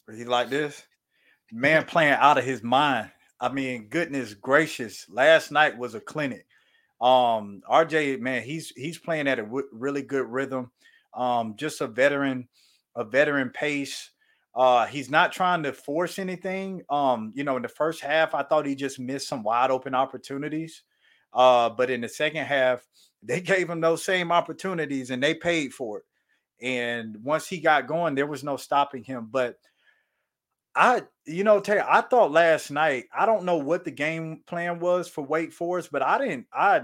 Where 0.07 0.17
he 0.17 0.25
like 0.25 0.49
this? 0.49 0.83
Man 1.53 1.85
playing 1.87 2.15
out 2.15 2.39
of 2.39 2.45
his 2.45 2.63
mind. 2.63 3.11
I 3.39 3.51
mean, 3.51 3.89
goodness 3.89 4.33
gracious. 4.33 5.07
Last 5.11 5.53
night 5.53 5.77
was 5.77 5.95
a 5.95 6.01
clinic. 6.01 6.47
Um, 7.03 7.61
RJ, 7.71 8.21
man, 8.21 8.43
he's 8.43 8.71
he's 8.71 8.97
playing 8.97 9.29
at 9.29 9.39
a 9.39 9.43
w- 9.43 9.69
really 9.73 10.01
good 10.01 10.27
rhythm. 10.27 10.71
Um, 11.13 11.55
just 11.57 11.83
a 11.83 11.87
veteran, 11.87 12.49
a 12.95 13.05
veteran 13.05 13.51
pace. 13.51 14.11
Uh, 14.57 14.87
he's 14.87 15.11
not 15.11 15.33
trying 15.33 15.63
to 15.63 15.73
force 15.73 16.19
anything. 16.19 16.83
Um, 16.89 17.31
you 17.35 17.45
know, 17.45 17.57
in 17.57 17.63
the 17.63 17.69
first 17.69 18.01
half, 18.01 18.35
I 18.35 18.43
thought 18.43 18.65
he 18.65 18.75
just 18.75 18.99
missed 18.99 19.29
some 19.29 19.43
wide 19.43 19.71
open 19.71 19.95
opportunities. 19.95 20.83
Uh, 21.35 21.69
but 21.69 21.91
in 21.91 22.01
the 22.01 22.09
second 22.09 22.47
half, 22.47 22.83
they 23.23 23.41
gave 23.41 23.69
him 23.69 23.81
those 23.81 24.03
same 24.03 24.33
opportunities 24.33 25.11
and 25.11 25.23
they 25.23 25.35
paid 25.35 25.75
for 25.75 25.99
it. 25.99 26.05
And 26.61 27.23
once 27.23 27.47
he 27.47 27.59
got 27.59 27.87
going, 27.87 28.15
there 28.15 28.27
was 28.27 28.43
no 28.43 28.57
stopping 28.57 29.05
him. 29.05 29.29
But 29.31 29.57
I, 30.75 31.03
you 31.27 31.45
know, 31.45 31.61
Terry, 31.61 31.83
I 31.87 32.01
thought 32.01 32.33
last 32.33 32.71
night, 32.71 33.05
I 33.15 33.27
don't 33.27 33.45
know 33.45 33.57
what 33.57 33.85
the 33.85 33.91
game 33.91 34.43
plan 34.47 34.79
was 34.79 35.07
for 35.09 35.23
Wake 35.23 35.53
Forest, 35.53 35.91
but 35.93 36.03
I 36.03 36.19
didn't, 36.19 36.47
I, 36.53 36.83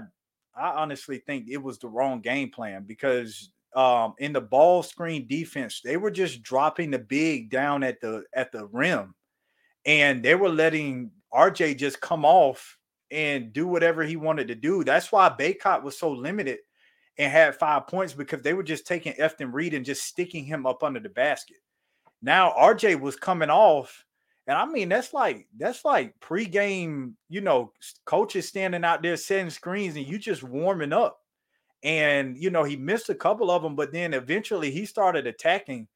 I 0.55 0.69
honestly 0.81 1.17
think 1.19 1.47
it 1.49 1.57
was 1.57 1.79
the 1.79 1.87
wrong 1.87 2.21
game 2.21 2.51
plan 2.51 2.83
because 2.85 3.49
um 3.75 4.13
in 4.19 4.33
the 4.33 4.41
ball 4.41 4.83
screen 4.83 5.27
defense, 5.27 5.81
they 5.83 5.97
were 5.97 6.11
just 6.11 6.43
dropping 6.43 6.91
the 6.91 6.99
big 6.99 7.49
down 7.49 7.83
at 7.83 7.99
the 8.01 8.23
at 8.33 8.51
the 8.51 8.67
rim 8.67 9.15
and 9.85 10.23
they 10.23 10.35
were 10.35 10.49
letting 10.49 11.11
RJ 11.33 11.77
just 11.77 11.99
come 11.99 12.25
off 12.25 12.77
and 13.11 13.53
do 13.53 13.67
whatever 13.67 14.03
he 14.03 14.15
wanted 14.15 14.47
to 14.47 14.55
do. 14.55 14.83
That's 14.83 15.11
why 15.11 15.29
Bacot 15.29 15.83
was 15.83 15.97
so 15.97 16.11
limited 16.11 16.59
and 17.17 17.31
had 17.31 17.55
five 17.55 17.87
points 17.87 18.13
because 18.13 18.41
they 18.41 18.53
were 18.53 18.63
just 18.63 18.87
taking 18.87 19.13
Efton 19.13 19.53
Reid 19.53 19.73
and 19.73 19.85
just 19.85 20.03
sticking 20.03 20.45
him 20.45 20.65
up 20.65 20.83
under 20.83 20.99
the 20.99 21.09
basket. 21.09 21.57
Now 22.21 22.51
RJ 22.57 22.99
was 22.99 23.15
coming 23.15 23.49
off, 23.49 24.05
and 24.47 24.57
I 24.57 24.65
mean 24.65 24.89
that's 24.89 25.13
like 25.13 25.47
that's 25.57 25.83
like 25.83 26.17
pregame, 26.19 27.13
you 27.29 27.41
know, 27.41 27.73
coaches 28.05 28.47
standing 28.47 28.85
out 28.85 29.01
there 29.01 29.17
setting 29.17 29.49
screens 29.49 29.95
and 29.95 30.07
you 30.07 30.17
just 30.17 30.43
warming 30.43 30.93
up. 30.93 31.19
And 31.83 32.37
you 32.37 32.49
know, 32.49 32.63
he 32.63 32.75
missed 32.75 33.09
a 33.09 33.15
couple 33.15 33.51
of 33.51 33.61
them, 33.61 33.75
but 33.75 33.91
then 33.91 34.13
eventually 34.13 34.71
he 34.71 34.85
started 34.85 35.27
attacking. 35.27 35.87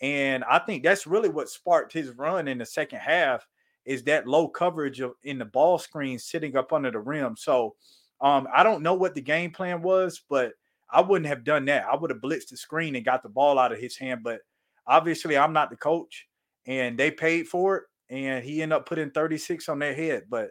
And 0.00 0.44
I 0.44 0.58
think 0.58 0.82
that's 0.82 1.06
really 1.06 1.28
what 1.28 1.48
sparked 1.48 1.92
his 1.92 2.10
run 2.10 2.48
in 2.48 2.58
the 2.58 2.66
second 2.66 3.00
half 3.00 3.46
is 3.84 4.02
that 4.04 4.28
low 4.28 4.48
coverage 4.48 5.00
of 5.00 5.14
in 5.24 5.38
the 5.38 5.44
ball 5.44 5.78
screen 5.78 6.18
sitting 6.18 6.56
up 6.56 6.72
under 6.72 6.90
the 6.90 6.98
rim. 6.98 7.36
So 7.36 7.74
um, 8.20 8.46
I 8.54 8.62
don't 8.62 8.82
know 8.82 8.94
what 8.94 9.14
the 9.14 9.20
game 9.20 9.50
plan 9.50 9.82
was, 9.82 10.22
but 10.28 10.52
I 10.90 11.00
wouldn't 11.00 11.26
have 11.26 11.44
done 11.44 11.64
that. 11.66 11.86
I 11.90 11.96
would 11.96 12.10
have 12.10 12.20
blitzed 12.20 12.48
the 12.50 12.56
screen 12.56 12.94
and 12.94 13.04
got 13.04 13.22
the 13.22 13.28
ball 13.28 13.58
out 13.58 13.72
of 13.72 13.78
his 13.78 13.96
hand. 13.96 14.22
But 14.22 14.40
obviously, 14.86 15.36
I'm 15.36 15.52
not 15.52 15.70
the 15.70 15.76
coach, 15.76 16.28
and 16.66 16.98
they 16.98 17.10
paid 17.10 17.48
for 17.48 17.76
it, 17.76 17.84
and 18.10 18.44
he 18.44 18.62
ended 18.62 18.76
up 18.76 18.86
putting 18.86 19.10
36 19.10 19.68
on 19.68 19.78
their 19.78 19.94
head. 19.94 20.24
But 20.28 20.50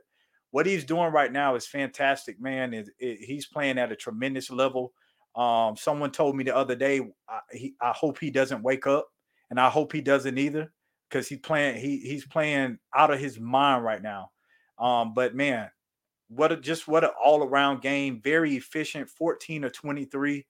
what 0.51 0.65
he's 0.65 0.83
doing 0.83 1.11
right 1.11 1.31
now 1.31 1.55
is 1.55 1.65
fantastic, 1.65 2.39
man. 2.39 2.73
It, 2.73 2.89
it, 2.99 3.19
he's 3.21 3.47
playing 3.47 3.77
at 3.77 3.91
a 3.91 3.95
tremendous 3.95 4.51
level. 4.51 4.93
Um, 5.35 5.77
someone 5.77 6.11
told 6.11 6.35
me 6.35 6.43
the 6.43 6.55
other 6.55 6.75
day, 6.75 6.99
I, 7.27 7.39
he, 7.51 7.73
I 7.81 7.91
hope 7.91 8.19
he 8.19 8.29
doesn't 8.29 8.61
wake 8.61 8.85
up, 8.85 9.07
and 9.49 9.59
I 9.59 9.69
hope 9.69 9.93
he 9.93 10.01
doesn't 10.01 10.37
either, 10.37 10.71
because 11.09 11.27
he's 11.27 11.39
playing 11.39 11.79
he 11.79 11.99
he's 11.99 12.25
playing 12.25 12.77
out 12.93 13.11
of 13.11 13.19
his 13.19 13.39
mind 13.39 13.83
right 13.83 14.01
now. 14.01 14.31
Um, 14.77 15.13
but 15.13 15.33
man, 15.33 15.69
what 16.27 16.51
a 16.51 16.57
just 16.57 16.87
what 16.87 17.05
an 17.05 17.11
all 17.23 17.43
around 17.43 17.81
game. 17.81 18.21
Very 18.21 18.55
efficient. 18.55 19.09
14 19.09 19.65
or 19.65 19.69
23, 19.69 20.45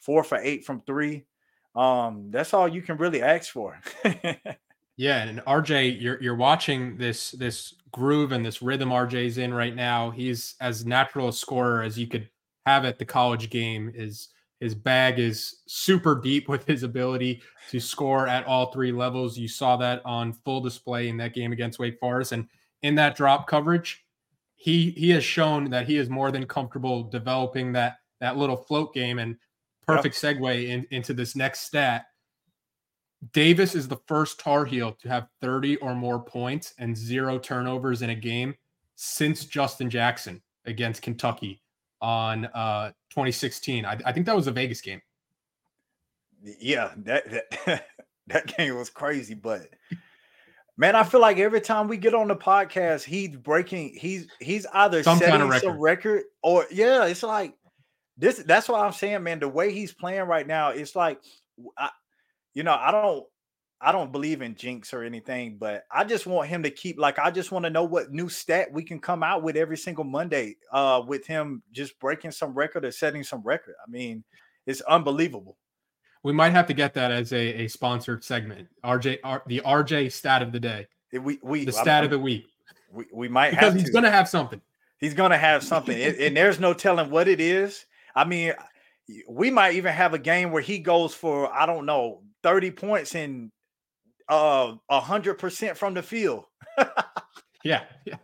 four 0.00 0.24
for 0.24 0.38
eight 0.38 0.64
from 0.64 0.80
three. 0.82 1.26
Um, 1.74 2.30
that's 2.30 2.54
all 2.54 2.68
you 2.68 2.82
can 2.82 2.96
really 2.96 3.22
ask 3.22 3.50
for. 3.50 3.78
yeah, 4.96 5.22
and 5.22 5.40
RJ, 5.40 6.00
you're 6.00 6.22
you're 6.22 6.36
watching 6.36 6.96
this 6.96 7.30
this 7.32 7.74
groove 7.92 8.32
and 8.32 8.44
this 8.44 8.62
rhythm 8.62 8.90
RJ's 8.90 9.38
in 9.38 9.52
right 9.54 9.74
now. 9.74 10.10
He's 10.10 10.54
as 10.60 10.84
natural 10.84 11.28
a 11.28 11.32
scorer 11.32 11.82
as 11.82 11.98
you 11.98 12.06
could 12.06 12.28
have 12.66 12.84
at 12.84 12.98
the 12.98 13.04
college 13.04 13.50
game. 13.50 13.90
Is 13.94 14.28
his 14.60 14.74
bag 14.74 15.18
is 15.18 15.62
super 15.66 16.20
deep 16.20 16.48
with 16.48 16.66
his 16.66 16.82
ability 16.82 17.42
to 17.70 17.80
score 17.80 18.28
at 18.28 18.46
all 18.46 18.70
three 18.72 18.92
levels. 18.92 19.38
You 19.38 19.48
saw 19.48 19.76
that 19.76 20.02
on 20.04 20.32
full 20.32 20.60
display 20.60 21.08
in 21.08 21.16
that 21.18 21.34
game 21.34 21.52
against 21.52 21.78
Wake 21.78 21.98
Forest, 21.98 22.32
and 22.32 22.46
in 22.82 22.94
that 22.96 23.16
drop 23.16 23.46
coverage, 23.46 24.04
he 24.56 24.90
he 24.90 25.10
has 25.10 25.24
shown 25.24 25.70
that 25.70 25.86
he 25.86 25.96
is 25.96 26.10
more 26.10 26.30
than 26.30 26.46
comfortable 26.46 27.04
developing 27.04 27.72
that 27.72 27.96
that 28.20 28.36
little 28.36 28.56
float 28.56 28.94
game 28.94 29.18
and 29.18 29.36
perfect 29.86 30.22
yep. 30.22 30.36
segue 30.36 30.68
in, 30.68 30.86
into 30.90 31.12
this 31.14 31.34
next 31.34 31.60
stat. 31.60 32.06
Davis 33.32 33.74
is 33.74 33.86
the 33.86 33.98
first 34.06 34.40
Tar 34.40 34.64
Heel 34.64 34.92
to 35.00 35.08
have 35.08 35.28
30 35.40 35.76
or 35.76 35.94
more 35.94 36.20
points 36.20 36.74
and 36.78 36.96
zero 36.96 37.38
turnovers 37.38 38.02
in 38.02 38.10
a 38.10 38.14
game 38.14 38.54
since 38.96 39.44
Justin 39.44 39.88
Jackson 39.88 40.42
against 40.66 41.02
Kentucky 41.02 41.62
on 42.00 42.46
uh 42.46 42.90
2016. 43.10 43.84
I, 43.84 43.98
I 44.04 44.12
think 44.12 44.26
that 44.26 44.34
was 44.34 44.48
a 44.48 44.52
Vegas 44.52 44.80
game. 44.80 45.00
Yeah, 46.42 46.90
that 46.98 47.30
that, 47.66 47.86
that 48.26 48.56
game 48.56 48.76
was 48.76 48.90
crazy, 48.90 49.34
but 49.34 49.68
Man, 50.76 50.96
I 50.96 51.04
feel 51.04 51.20
like 51.20 51.38
every 51.38 51.60
time 51.60 51.86
we 51.86 51.98
get 51.98 52.14
on 52.14 52.28
the 52.28 52.36
podcast, 52.36 53.04
he's 53.04 53.36
breaking. 53.36 53.94
He's 53.94 54.26
he's 54.40 54.66
either 54.72 55.02
some 55.02 55.18
setting 55.18 55.32
kind 55.32 55.42
of 55.42 55.50
record. 55.50 55.66
some 55.66 55.78
record 55.78 56.22
or 56.42 56.66
yeah, 56.70 57.04
it's 57.04 57.22
like 57.22 57.54
this. 58.16 58.38
That's 58.38 58.68
what 58.68 58.80
I'm 58.80 58.92
saying, 58.92 59.22
man. 59.22 59.38
The 59.38 59.48
way 59.48 59.72
he's 59.72 59.92
playing 59.92 60.24
right 60.24 60.46
now, 60.46 60.70
it's 60.70 60.96
like, 60.96 61.20
I, 61.76 61.90
you 62.54 62.62
know, 62.62 62.74
I 62.74 62.90
don't, 62.90 63.24
I 63.80 63.90
don't 63.90 64.12
believe 64.12 64.42
in 64.42 64.54
jinx 64.54 64.94
or 64.94 65.02
anything, 65.02 65.56
but 65.58 65.84
I 65.90 66.04
just 66.04 66.24
want 66.24 66.48
him 66.48 66.62
to 66.62 66.70
keep. 66.70 66.98
Like, 67.00 67.18
I 67.18 67.32
just 67.32 67.50
want 67.50 67.64
to 67.64 67.70
know 67.70 67.82
what 67.82 68.12
new 68.12 68.28
stat 68.28 68.72
we 68.72 68.84
can 68.84 69.00
come 69.00 69.24
out 69.24 69.42
with 69.42 69.56
every 69.56 69.76
single 69.76 70.04
Monday. 70.04 70.56
Uh, 70.70 71.02
with 71.04 71.26
him 71.26 71.62
just 71.72 71.98
breaking 71.98 72.30
some 72.30 72.54
record 72.54 72.84
or 72.84 72.92
setting 72.92 73.24
some 73.24 73.42
record. 73.42 73.74
I 73.84 73.90
mean, 73.90 74.22
it's 74.66 74.80
unbelievable. 74.82 75.56
We 76.22 76.32
might 76.32 76.50
have 76.50 76.66
to 76.68 76.74
get 76.74 76.94
that 76.94 77.10
as 77.10 77.32
a, 77.32 77.64
a 77.64 77.68
sponsored 77.68 78.22
segment. 78.22 78.68
RJ, 78.84 79.18
R, 79.24 79.42
the 79.48 79.60
RJ 79.64 80.12
stat 80.12 80.42
of 80.42 80.52
the 80.52 80.60
day. 80.60 80.86
We, 81.12 81.40
we 81.42 81.64
the 81.64 81.72
stat 81.72 82.02
I, 82.02 82.04
of 82.04 82.10
the 82.10 82.18
week. 82.18 82.46
We, 82.92 83.06
we 83.12 83.28
might 83.28 83.50
because 83.50 83.74
he's 83.74 83.90
going 83.90 84.04
to 84.04 84.10
have 84.10 84.28
something. 84.28 84.60
He's 84.98 85.14
going 85.14 85.32
to 85.32 85.38
have 85.38 85.64
something, 85.64 86.00
and, 86.00 86.16
and 86.16 86.36
there's 86.36 86.60
no 86.60 86.72
telling 86.72 87.10
what 87.10 87.26
it 87.26 87.40
is. 87.40 87.86
I 88.14 88.24
mean, 88.24 88.52
we 89.28 89.50
might 89.50 89.74
even 89.74 89.92
have 89.92 90.14
a 90.14 90.18
game 90.18 90.52
where 90.52 90.62
he 90.62 90.78
goes 90.78 91.12
for 91.12 91.52
I 91.52 91.66
don't 91.66 91.86
know 91.86 92.22
30 92.42 92.70
points 92.72 93.14
and 93.14 93.50
uh 94.28 94.74
a 94.88 95.00
hundred 95.00 95.34
percent 95.34 95.76
from 95.76 95.94
the 95.94 96.02
field. 96.02 96.44
yeah, 97.64 97.84
yeah. 98.04 98.16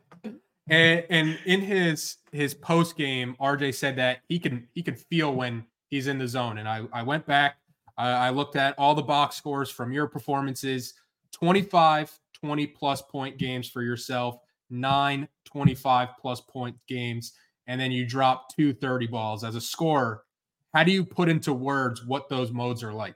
And 0.71 1.05
and 1.11 1.39
in 1.47 1.61
his 1.61 2.17
his 2.33 2.55
post 2.55 2.97
game, 2.97 3.37
RJ 3.41 3.75
said 3.75 3.97
that 3.97 4.19
he 4.29 4.39
can 4.39 4.69
he 4.75 4.83
can 4.83 4.95
feel 4.95 5.35
when 5.35 5.65
he's 5.91 6.07
in 6.07 6.19
the 6.19 6.29
zone. 6.29 6.59
And 6.59 6.69
I 6.69 6.83
I 6.93 7.03
went 7.03 7.27
back 7.27 7.57
I, 7.99 8.11
I 8.11 8.31
looked 8.31 8.57
at 8.57 8.75
all 8.79 8.95
the 8.95 9.03
box 9.03 9.37
scores 9.37 9.69
from 9.69 9.93
your 9.93 10.07
performances 10.07 10.95
25, 11.33 12.19
20 12.41 12.67
plus 12.69 13.03
point 13.03 13.37
games 13.37 13.69
for 13.69 13.83
yourself, 13.83 14.39
nine 14.71 15.29
25 15.45 16.09
plus 16.21 16.41
point 16.41 16.77
games, 16.87 17.33
and 17.67 17.79
then 17.81 17.91
you 17.91 18.07
drop 18.07 18.55
two 18.55 18.73
30 18.73 19.09
balls 19.09 19.45
as 19.45 19.57
a 19.57 19.61
scorer. 19.61 20.23
How 20.75 20.85
do 20.85 20.93
you 20.93 21.05
put 21.05 21.29
into 21.29 21.53
words 21.53 22.07
what 22.07 22.29
those 22.29 22.53
modes 22.53 22.83
are 22.83 22.93
like? 22.93 23.15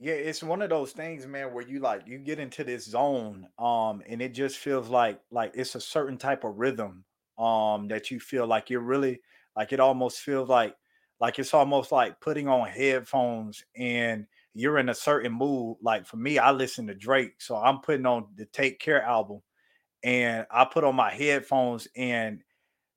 Yeah, 0.00 0.12
it's 0.14 0.42
one 0.42 0.62
of 0.62 0.70
those 0.70 0.92
things, 0.92 1.26
man, 1.26 1.52
where 1.52 1.66
you 1.66 1.80
like 1.80 2.06
you 2.06 2.18
get 2.18 2.38
into 2.38 2.62
this 2.62 2.84
zone, 2.84 3.48
um, 3.58 4.02
and 4.06 4.22
it 4.22 4.32
just 4.32 4.58
feels 4.58 4.88
like 4.88 5.20
like 5.30 5.52
it's 5.54 5.74
a 5.74 5.80
certain 5.80 6.16
type 6.18 6.44
of 6.44 6.56
rhythm, 6.56 7.04
um, 7.36 7.88
that 7.88 8.10
you 8.10 8.20
feel 8.20 8.46
like 8.46 8.70
you're 8.70 8.80
really 8.80 9.20
like 9.56 9.72
it 9.72 9.80
almost 9.80 10.20
feels 10.20 10.48
like 10.48 10.76
like 11.20 11.38
it's 11.40 11.52
almost 11.52 11.90
like 11.90 12.20
putting 12.20 12.46
on 12.46 12.68
headphones 12.68 13.64
and 13.76 14.26
you're 14.54 14.78
in 14.78 14.88
a 14.88 14.94
certain 14.94 15.32
mood. 15.32 15.78
Like 15.82 16.06
for 16.06 16.16
me, 16.16 16.38
I 16.38 16.52
listen 16.52 16.86
to 16.86 16.94
Drake, 16.94 17.40
so 17.40 17.56
I'm 17.56 17.80
putting 17.80 18.06
on 18.06 18.28
the 18.36 18.46
Take 18.46 18.78
Care 18.78 19.02
album, 19.02 19.40
and 20.04 20.46
I 20.50 20.64
put 20.66 20.84
on 20.84 20.96
my 20.96 21.12
headphones, 21.14 21.88
and 21.96 22.42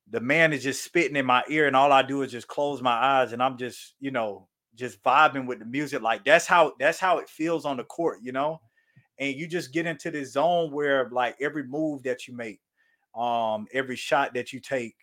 the 0.08 0.20
man 0.20 0.52
is 0.52 0.62
just 0.64 0.84
spitting 0.84 1.16
in 1.16 1.26
my 1.26 1.44
ear, 1.48 1.66
and 1.66 1.76
all 1.76 1.92
I 1.92 2.02
do 2.02 2.22
is 2.22 2.32
just 2.32 2.48
close 2.48 2.82
my 2.82 2.92
eyes, 2.92 3.32
and 3.32 3.42
I'm 3.42 3.58
just, 3.58 3.94
you 4.00 4.10
know, 4.10 4.48
just 4.74 5.02
vibing 5.02 5.46
with 5.46 5.58
the 5.58 5.64
music. 5.64 6.02
Like 6.02 6.24
that's 6.24 6.46
how 6.46 6.74
that's 6.78 6.98
how 6.98 7.18
it 7.18 7.28
feels 7.28 7.64
on 7.64 7.76
the 7.76 7.84
court, 7.84 8.18
you 8.22 8.32
know. 8.32 8.60
And 9.18 9.36
you 9.36 9.46
just 9.46 9.72
get 9.72 9.86
into 9.86 10.10
this 10.10 10.32
zone 10.32 10.72
where 10.72 11.08
like 11.10 11.36
every 11.40 11.64
move 11.64 12.02
that 12.04 12.26
you 12.26 12.34
make, 12.34 12.60
um, 13.14 13.66
every 13.72 13.96
shot 13.96 14.34
that 14.34 14.52
you 14.52 14.60
take, 14.60 14.96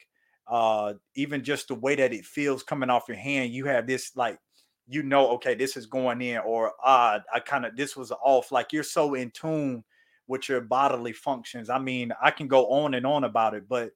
uh 0.49 0.93
even 1.15 1.43
just 1.43 1.67
the 1.67 1.75
way 1.75 1.95
that 1.95 2.11
it 2.11 2.25
feels 2.25 2.63
coming 2.63 2.89
off 2.89 3.07
your 3.07 3.17
hand 3.17 3.51
you 3.51 3.65
have 3.65 3.85
this 3.85 4.15
like 4.15 4.39
you 4.87 5.03
know 5.03 5.29
okay 5.29 5.53
this 5.53 5.77
is 5.77 5.85
going 5.85 6.21
in 6.21 6.39
or 6.39 6.73
uh 6.83 7.19
i 7.33 7.39
kind 7.39 7.65
of 7.65 7.75
this 7.77 7.95
was 7.95 8.11
off 8.23 8.51
like 8.51 8.73
you're 8.73 8.83
so 8.83 9.13
in 9.13 9.29
tune 9.31 9.83
with 10.27 10.49
your 10.49 10.61
bodily 10.61 11.13
functions 11.13 11.69
i 11.69 11.77
mean 11.77 12.11
i 12.21 12.31
can 12.31 12.47
go 12.47 12.67
on 12.69 12.95
and 12.95 13.05
on 13.05 13.23
about 13.23 13.53
it 13.53 13.67
but 13.69 13.91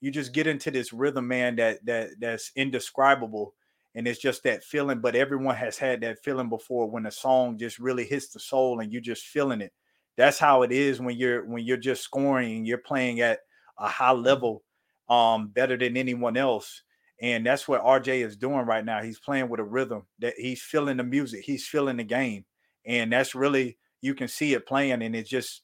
you 0.00 0.12
just 0.12 0.32
get 0.32 0.46
into 0.46 0.70
this 0.70 0.92
rhythm 0.92 1.26
man 1.26 1.56
that 1.56 1.84
that 1.84 2.10
that's 2.20 2.52
indescribable 2.54 3.52
and 3.94 4.06
it's 4.06 4.20
just 4.20 4.42
that 4.42 4.62
feeling 4.64 5.00
but 5.00 5.16
everyone 5.16 5.54
has 5.54 5.78
had 5.78 6.00
that 6.00 6.18
feeling 6.22 6.48
before 6.48 6.90
when 6.90 7.06
a 7.06 7.10
song 7.10 7.56
just 7.58 7.78
really 7.78 8.04
hits 8.04 8.28
the 8.28 8.40
soul 8.40 8.80
and 8.80 8.92
you're 8.92 9.00
just 9.00 9.26
feeling 9.26 9.60
it 9.60 9.72
that's 10.18 10.38
how 10.38 10.62
it 10.62 10.72
is 10.72 11.00
when 11.00 11.16
you're 11.16 11.46
when 11.46 11.64
you're 11.64 11.76
just 11.76 12.02
scoring 12.02 12.56
and 12.58 12.66
you're 12.66 12.78
playing 12.78 13.20
at 13.20 13.38
a 13.78 13.88
high 13.88 14.12
level 14.12 14.64
um, 15.08 15.48
better 15.48 15.76
than 15.76 15.96
anyone 15.96 16.36
else. 16.36 16.82
And 17.20 17.44
that's 17.46 17.66
what 17.66 17.84
RJ 17.84 18.24
is 18.24 18.36
doing 18.36 18.66
right 18.66 18.84
now. 18.84 19.02
He's 19.02 19.18
playing 19.18 19.48
with 19.48 19.60
a 19.60 19.64
rhythm 19.64 20.02
that 20.20 20.34
he's 20.36 20.62
feeling 20.62 20.98
the 20.98 21.04
music, 21.04 21.44
he's 21.44 21.66
feeling 21.66 21.96
the 21.96 22.04
game. 22.04 22.44
And 22.86 23.12
that's 23.12 23.34
really, 23.34 23.78
you 24.00 24.14
can 24.14 24.28
see 24.28 24.54
it 24.54 24.66
playing. 24.66 25.02
And 25.02 25.16
it's 25.16 25.30
just, 25.30 25.62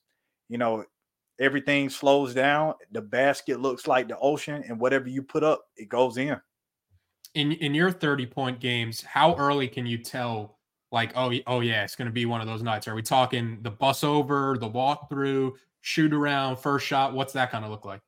you 0.49 0.59
know, 0.59 0.85
everything 1.41 1.91
slows 1.91 2.35
down. 2.35 2.75
The 2.93 3.03
basket 3.03 3.61
looks 3.61 3.87
like 3.87 4.09
the 4.09 4.19
ocean, 4.19 4.65
and 4.69 4.81
whatever 4.81 5.09
you 5.09 5.23
put 5.23 5.45
up, 5.45 5.63
it 5.77 5.89
goes 5.89 6.17
in. 6.17 6.41
In 7.35 7.53
in 7.53 7.75
your 7.75 7.91
30 7.91 8.27
point 8.27 8.61
games, 8.61 9.03
how 9.03 9.35
early 9.37 9.69
can 9.69 9.87
you 9.87 9.99
tell 9.99 10.59
like, 10.93 11.13
oh, 11.17 11.33
oh 11.47 11.61
yeah, 11.61 11.83
it's 11.85 11.97
gonna 11.97 12.11
be 12.11 12.27
one 12.27 12.41
of 12.41 12.47
those 12.47 12.63
nights? 12.63 12.87
Are 12.89 12.95
we 12.95 13.03
talking 13.03 13.59
the 13.63 13.71
bus 13.71 14.05
over, 14.05 14.57
the 14.59 14.71
walkthrough, 14.71 15.53
shoot 15.81 16.13
around, 16.15 16.57
first 16.59 16.87
shot? 16.87 17.13
What's 17.15 17.33
that 17.35 17.51
kind 17.51 17.65
of 17.65 17.71
look 17.71 17.85
like? 17.85 18.01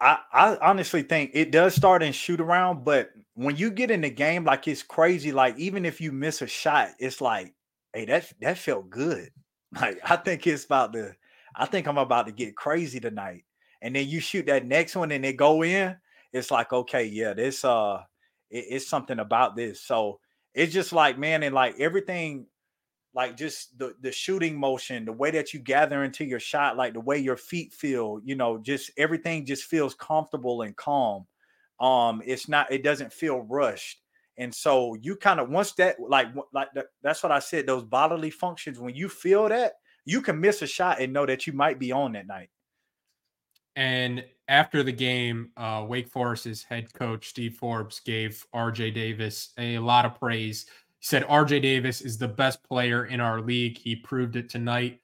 I, 0.00 0.18
I 0.32 0.56
honestly 0.60 1.02
think 1.02 1.30
it 1.34 1.52
does 1.52 1.74
start 1.74 2.02
in 2.02 2.12
shoot 2.12 2.40
around, 2.40 2.84
but 2.84 3.10
when 3.34 3.56
you 3.56 3.70
get 3.70 3.90
in 3.90 4.00
the 4.00 4.10
game, 4.10 4.44
like 4.44 4.66
it's 4.66 4.82
crazy. 4.82 5.30
Like 5.32 5.56
even 5.58 5.84
if 5.84 6.00
you 6.00 6.10
miss 6.12 6.42
a 6.42 6.46
shot, 6.46 6.90
it's 6.98 7.20
like, 7.20 7.54
hey, 7.92 8.04
that 8.06 8.32
that 8.40 8.58
felt 8.58 8.90
good. 8.90 9.30
Like 9.74 10.00
I 10.04 10.16
think 10.16 10.46
it's 10.46 10.66
about 10.66 10.92
to, 10.92 11.14
I 11.56 11.64
think 11.64 11.86
I'm 11.86 11.96
about 11.96 12.26
to 12.26 12.32
get 12.32 12.54
crazy 12.54 13.00
tonight. 13.00 13.44
And 13.80 13.96
then 13.96 14.06
you 14.06 14.20
shoot 14.20 14.44
that 14.44 14.66
next 14.66 14.94
one 14.94 15.10
and 15.12 15.24
they 15.24 15.32
go 15.32 15.64
in. 15.64 15.96
It's 16.30 16.50
like, 16.50 16.74
okay, 16.74 17.04
yeah, 17.06 17.32
this 17.32 17.64
uh, 17.64 18.02
it, 18.52 18.66
it's 18.70 18.86
something 18.86 19.18
about 19.18 19.56
this. 19.56 19.80
So 19.80 20.20
it's 20.54 20.72
just 20.72 20.92
like, 20.92 21.18
man, 21.18 21.42
and 21.42 21.54
like 21.54 21.80
everything 21.80 22.46
like 23.14 23.36
just 23.36 23.78
the 23.78 23.94
the 24.00 24.12
shooting 24.12 24.56
motion, 24.56 25.04
the 25.04 25.12
way 25.12 25.30
that 25.32 25.52
you 25.52 25.60
gather 25.60 26.04
into 26.04 26.24
your 26.24 26.40
shot, 26.40 26.76
like 26.76 26.94
the 26.94 27.00
way 27.00 27.18
your 27.18 27.36
feet 27.36 27.72
feel, 27.72 28.20
you 28.24 28.34
know, 28.34 28.58
just 28.58 28.90
everything 28.96 29.44
just 29.44 29.64
feels 29.64 29.94
comfortable 29.94 30.62
and 30.62 30.76
calm. 30.76 31.26
Um, 31.80 32.22
it's 32.24 32.48
not, 32.48 32.70
it 32.70 32.84
doesn't 32.84 33.12
feel 33.12 33.40
rushed. 33.40 34.00
And 34.38 34.54
so 34.54 34.94
you 34.94 35.16
kind 35.16 35.40
of 35.40 35.50
once 35.50 35.72
that 35.72 35.96
like 36.00 36.28
like 36.52 36.68
that's 37.02 37.22
what 37.22 37.32
I 37.32 37.38
said, 37.38 37.66
those 37.66 37.84
bodily 37.84 38.30
functions, 38.30 38.78
when 38.78 38.94
you 38.94 39.08
feel 39.08 39.48
that, 39.48 39.74
you 40.04 40.22
can 40.22 40.40
miss 40.40 40.62
a 40.62 40.66
shot 40.66 41.00
and 41.00 41.12
know 41.12 41.26
that 41.26 41.46
you 41.46 41.52
might 41.52 41.78
be 41.78 41.92
on 41.92 42.12
that 42.12 42.26
night. 42.26 42.48
And 43.76 44.24
after 44.48 44.82
the 44.82 44.92
game, 44.92 45.50
uh, 45.56 45.84
Wake 45.88 46.08
Forest's 46.08 46.62
head 46.62 46.92
coach 46.92 47.28
Steve 47.28 47.54
Forbes 47.54 48.00
gave 48.00 48.44
RJ 48.54 48.94
Davis 48.94 49.50
a 49.58 49.78
lot 49.78 50.04
of 50.04 50.18
praise 50.18 50.66
he 51.02 51.06
said 51.06 51.24
RJ 51.24 51.62
Davis 51.62 52.00
is 52.00 52.16
the 52.16 52.28
best 52.28 52.62
player 52.62 53.06
in 53.06 53.18
our 53.18 53.40
league. 53.40 53.76
He 53.76 53.96
proved 53.96 54.36
it 54.36 54.48
tonight. 54.48 55.00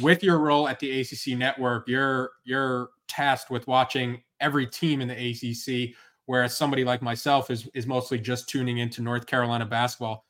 With 0.00 0.22
your 0.22 0.38
role 0.38 0.68
at 0.68 0.78
the 0.78 1.00
ACC 1.00 1.36
network, 1.36 1.88
you're 1.88 2.30
you're 2.44 2.90
tasked 3.08 3.50
with 3.50 3.66
watching 3.66 4.22
every 4.38 4.64
team 4.64 5.00
in 5.00 5.08
the 5.08 5.30
ACC, 5.30 5.96
whereas 6.26 6.56
somebody 6.56 6.84
like 6.84 7.02
myself 7.02 7.50
is 7.50 7.68
is 7.74 7.84
mostly 7.84 8.16
just 8.16 8.48
tuning 8.48 8.78
into 8.78 9.02
North 9.02 9.26
Carolina 9.26 9.66
basketball. 9.66 10.24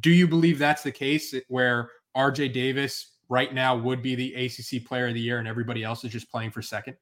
Do 0.00 0.10
you 0.10 0.26
believe 0.26 0.58
that's 0.58 0.82
the 0.82 0.90
case 0.90 1.34
where 1.48 1.90
RJ 2.16 2.54
Davis 2.54 3.11
right 3.28 3.52
now 3.52 3.76
would 3.76 4.02
be 4.02 4.14
the 4.14 4.34
ACC 4.34 4.84
player 4.84 5.08
of 5.08 5.14
the 5.14 5.20
year 5.20 5.38
and 5.38 5.48
everybody 5.48 5.82
else 5.82 6.04
is 6.04 6.12
just 6.12 6.30
playing 6.30 6.50
for 6.50 6.62
second? 6.62 6.96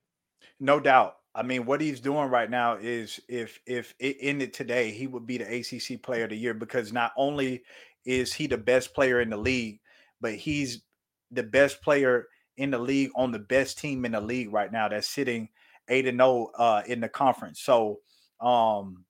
No 0.59 0.79
doubt. 0.81 1.17
I 1.35 1.43
mean, 1.43 1.65
what 1.65 1.81
he's 1.81 2.01
doing 2.01 2.29
right 2.29 2.51
now 2.51 2.77
is 2.77 3.21
if 3.29 3.61
if 3.67 3.95
it 3.99 4.17
ended 4.21 4.53
today, 4.53 4.91
he 4.91 5.07
would 5.07 5.27
be 5.27 5.39
the 5.39 5.45
ACC 5.45 6.03
Player 6.03 6.25
of 6.25 6.31
the 6.31 6.37
Year 6.37 6.55
because 6.55 6.93
not 6.93 7.13
only 7.17 7.63
is 8.05 8.33
he 8.33 8.47
the 8.47 8.59
best 8.59 8.95
player 8.95 9.21
in 9.21 9.31
the 9.31 9.37
league, 9.37 9.81
but 10.21 10.35
he's 10.35 10.83
the 11.31 11.43
best 11.43 11.83
player 11.83 12.27
in 12.57 12.71
the 12.71 12.79
league 12.79 13.11
on 13.15 13.31
the 13.31 13.39
best 13.39 13.79
team 13.79 14.05
in 14.05 14.13
the 14.13 14.21
league 14.21 14.53
right 14.53 14.73
now 14.73 14.89
that's 14.89 15.09
sitting 15.09 15.49
eight 15.89 16.07
and 16.07 16.19
zero 16.19 16.51
oh, 16.59 16.63
uh, 16.63 16.83
in 16.87 17.01
the 17.01 17.09
conference. 17.09 17.61
So, 17.61 18.01
um, 18.41 19.05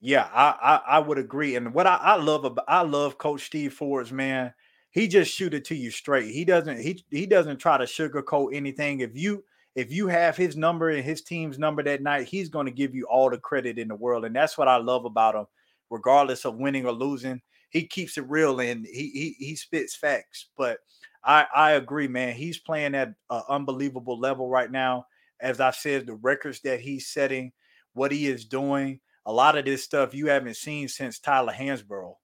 yeah, 0.00 0.28
I, 0.32 0.56
I, 0.62 0.96
I 0.96 0.98
would 0.98 1.18
agree. 1.18 1.56
And 1.56 1.74
what 1.74 1.86
I, 1.86 1.96
I 1.96 2.16
love 2.16 2.44
about 2.44 2.64
I 2.66 2.82
love 2.82 3.18
Coach 3.18 3.44
Steve 3.44 3.74
Forbes, 3.74 4.10
man. 4.10 4.54
He 4.92 5.08
just 5.08 5.32
shoot 5.32 5.54
it 5.54 5.64
to 5.66 5.74
you 5.74 5.90
straight. 5.90 6.30
He 6.32 6.44
doesn't 6.44 6.78
he 6.78 7.02
he 7.10 7.26
doesn't 7.26 7.58
try 7.58 7.78
to 7.78 7.84
sugarcoat 7.84 8.54
anything. 8.54 9.00
If 9.00 9.16
you 9.16 9.42
if 9.74 9.90
you 9.90 10.06
have 10.08 10.36
his 10.36 10.54
number 10.54 10.90
and 10.90 11.02
his 11.02 11.22
team's 11.22 11.58
number 11.58 11.82
that 11.82 12.02
night, 12.02 12.28
he's 12.28 12.50
going 12.50 12.66
to 12.66 12.72
give 12.72 12.94
you 12.94 13.06
all 13.06 13.30
the 13.30 13.38
credit 13.38 13.78
in 13.78 13.88
the 13.88 13.94
world. 13.94 14.26
And 14.26 14.36
that's 14.36 14.58
what 14.58 14.68
I 14.68 14.76
love 14.76 15.06
about 15.06 15.34
him, 15.34 15.46
regardless 15.90 16.44
of 16.44 16.56
winning 16.56 16.84
or 16.86 16.92
losing. 16.92 17.40
He 17.70 17.86
keeps 17.86 18.18
it 18.18 18.28
real 18.28 18.60
and 18.60 18.86
he 18.86 19.34
he, 19.38 19.46
he 19.46 19.56
spits 19.56 19.96
facts. 19.96 20.50
But 20.58 20.78
I, 21.24 21.46
I 21.54 21.72
agree, 21.72 22.08
man. 22.08 22.34
He's 22.34 22.58
playing 22.58 22.94
at 22.94 23.14
an 23.30 23.42
unbelievable 23.48 24.18
level 24.18 24.48
right 24.48 24.70
now. 24.70 25.06
As 25.40 25.58
I 25.58 25.70
said, 25.70 26.06
the 26.06 26.14
records 26.14 26.60
that 26.60 26.80
he's 26.80 27.08
setting, 27.08 27.52
what 27.94 28.12
he 28.12 28.26
is 28.26 28.44
doing, 28.44 29.00
a 29.24 29.32
lot 29.32 29.56
of 29.56 29.64
this 29.64 29.82
stuff 29.82 30.14
you 30.14 30.26
haven't 30.26 30.56
seen 30.56 30.88
since 30.88 31.18
Tyler 31.18 31.52
Hansbrough. 31.52 32.14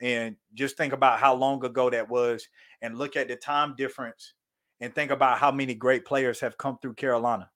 And 0.00 0.36
just 0.54 0.76
think 0.76 0.92
about 0.92 1.20
how 1.20 1.34
long 1.34 1.64
ago 1.64 1.88
that 1.90 2.08
was 2.08 2.46
and 2.82 2.98
look 2.98 3.16
at 3.16 3.28
the 3.28 3.36
time 3.36 3.74
difference 3.76 4.34
and 4.80 4.94
think 4.94 5.10
about 5.10 5.38
how 5.38 5.50
many 5.50 5.74
great 5.74 6.04
players 6.04 6.40
have 6.40 6.58
come 6.58 6.78
through 6.80 6.94
Carolina. 6.94 7.48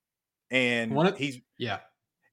And 0.50 0.92
One 0.92 1.06
of, 1.06 1.18
he's 1.18 1.40
yeah, 1.58 1.80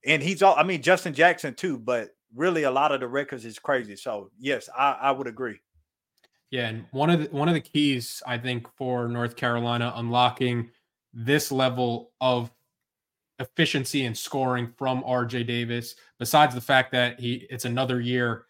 and 0.05 0.23
he's 0.23 0.41
all 0.41 0.55
I 0.55 0.63
mean 0.63 0.81
Justin 0.81 1.13
Jackson 1.13 1.53
too, 1.53 1.77
but 1.77 2.09
really 2.33 2.63
a 2.63 2.71
lot 2.71 2.91
of 2.91 3.01
the 3.01 3.07
records 3.07 3.45
is 3.45 3.59
crazy. 3.59 3.95
So 3.95 4.31
yes, 4.39 4.69
I, 4.77 4.91
I 5.01 5.11
would 5.11 5.27
agree. 5.27 5.59
Yeah, 6.51 6.67
and 6.67 6.85
one 6.91 7.09
of 7.09 7.19
the 7.19 7.25
one 7.35 7.49
of 7.49 7.55
the 7.55 7.61
keys 7.61 8.23
I 8.25 8.37
think 8.37 8.67
for 8.77 9.07
North 9.07 9.35
Carolina 9.35 9.91
unlocking 9.95 10.69
this 11.13 11.51
level 11.51 12.11
of 12.21 12.51
efficiency 13.39 14.05
and 14.05 14.17
scoring 14.17 14.71
from 14.77 15.03
RJ 15.03 15.47
Davis, 15.47 15.95
besides 16.19 16.55
the 16.55 16.61
fact 16.61 16.91
that 16.93 17.19
he 17.19 17.45
it's 17.49 17.65
another 17.65 17.99
year 17.99 18.45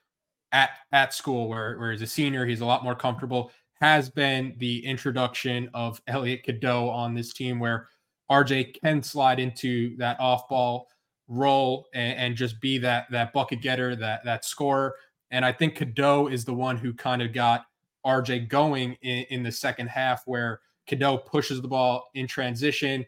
at 0.56 0.72
at 0.92 1.14
school 1.14 1.50
where, 1.50 1.78
where 1.78 1.92
he's 1.92 2.02
a 2.02 2.08
senior, 2.08 2.46
he's 2.46 2.62
a 2.62 2.66
lot 2.66 2.84
more 2.84 2.96
comfortable 2.96 3.52
has 3.82 4.10
been 4.10 4.56
the 4.58 4.86
introduction 4.86 5.70
of 5.74 6.02
Elliot 6.08 6.44
Cadeau 6.44 6.90
on 6.90 7.14
this 7.14 7.34
team, 7.34 7.60
where 7.60 7.88
RJ 8.32 8.82
can 8.82 9.04
slide 9.04 9.40
into 9.40 9.96
that 9.98 10.20
off 10.20 10.48
ball 10.48 10.88
role 11.28 11.88
and, 11.94 12.18
and, 12.18 12.36
just 12.36 12.60
be 12.62 12.78
that 12.78 13.08
that 13.12 13.34
bucket 13.34 13.62
getter, 13.62 13.96
that 13.96 14.24
that 14.24 14.46
scorer. 14.46 14.96
And 15.32 15.44
I 15.44 15.52
think 15.52 15.76
Cadeau 15.76 16.28
is 16.28 16.46
the 16.46 16.54
one 16.54 16.78
who 16.78 16.94
kind 16.94 17.22
of 17.22 17.34
got 17.34 17.66
RJ 18.06 18.48
going 18.48 18.96
in, 19.02 19.26
in 19.30 19.44
the 19.44 19.52
second 19.52 19.88
half, 19.88 20.24
where 20.26 20.62
Cadeau 20.88 21.18
pushes 21.18 21.62
the 21.62 21.68
ball 21.68 22.06
in 22.14 22.28
transition. 22.28 23.06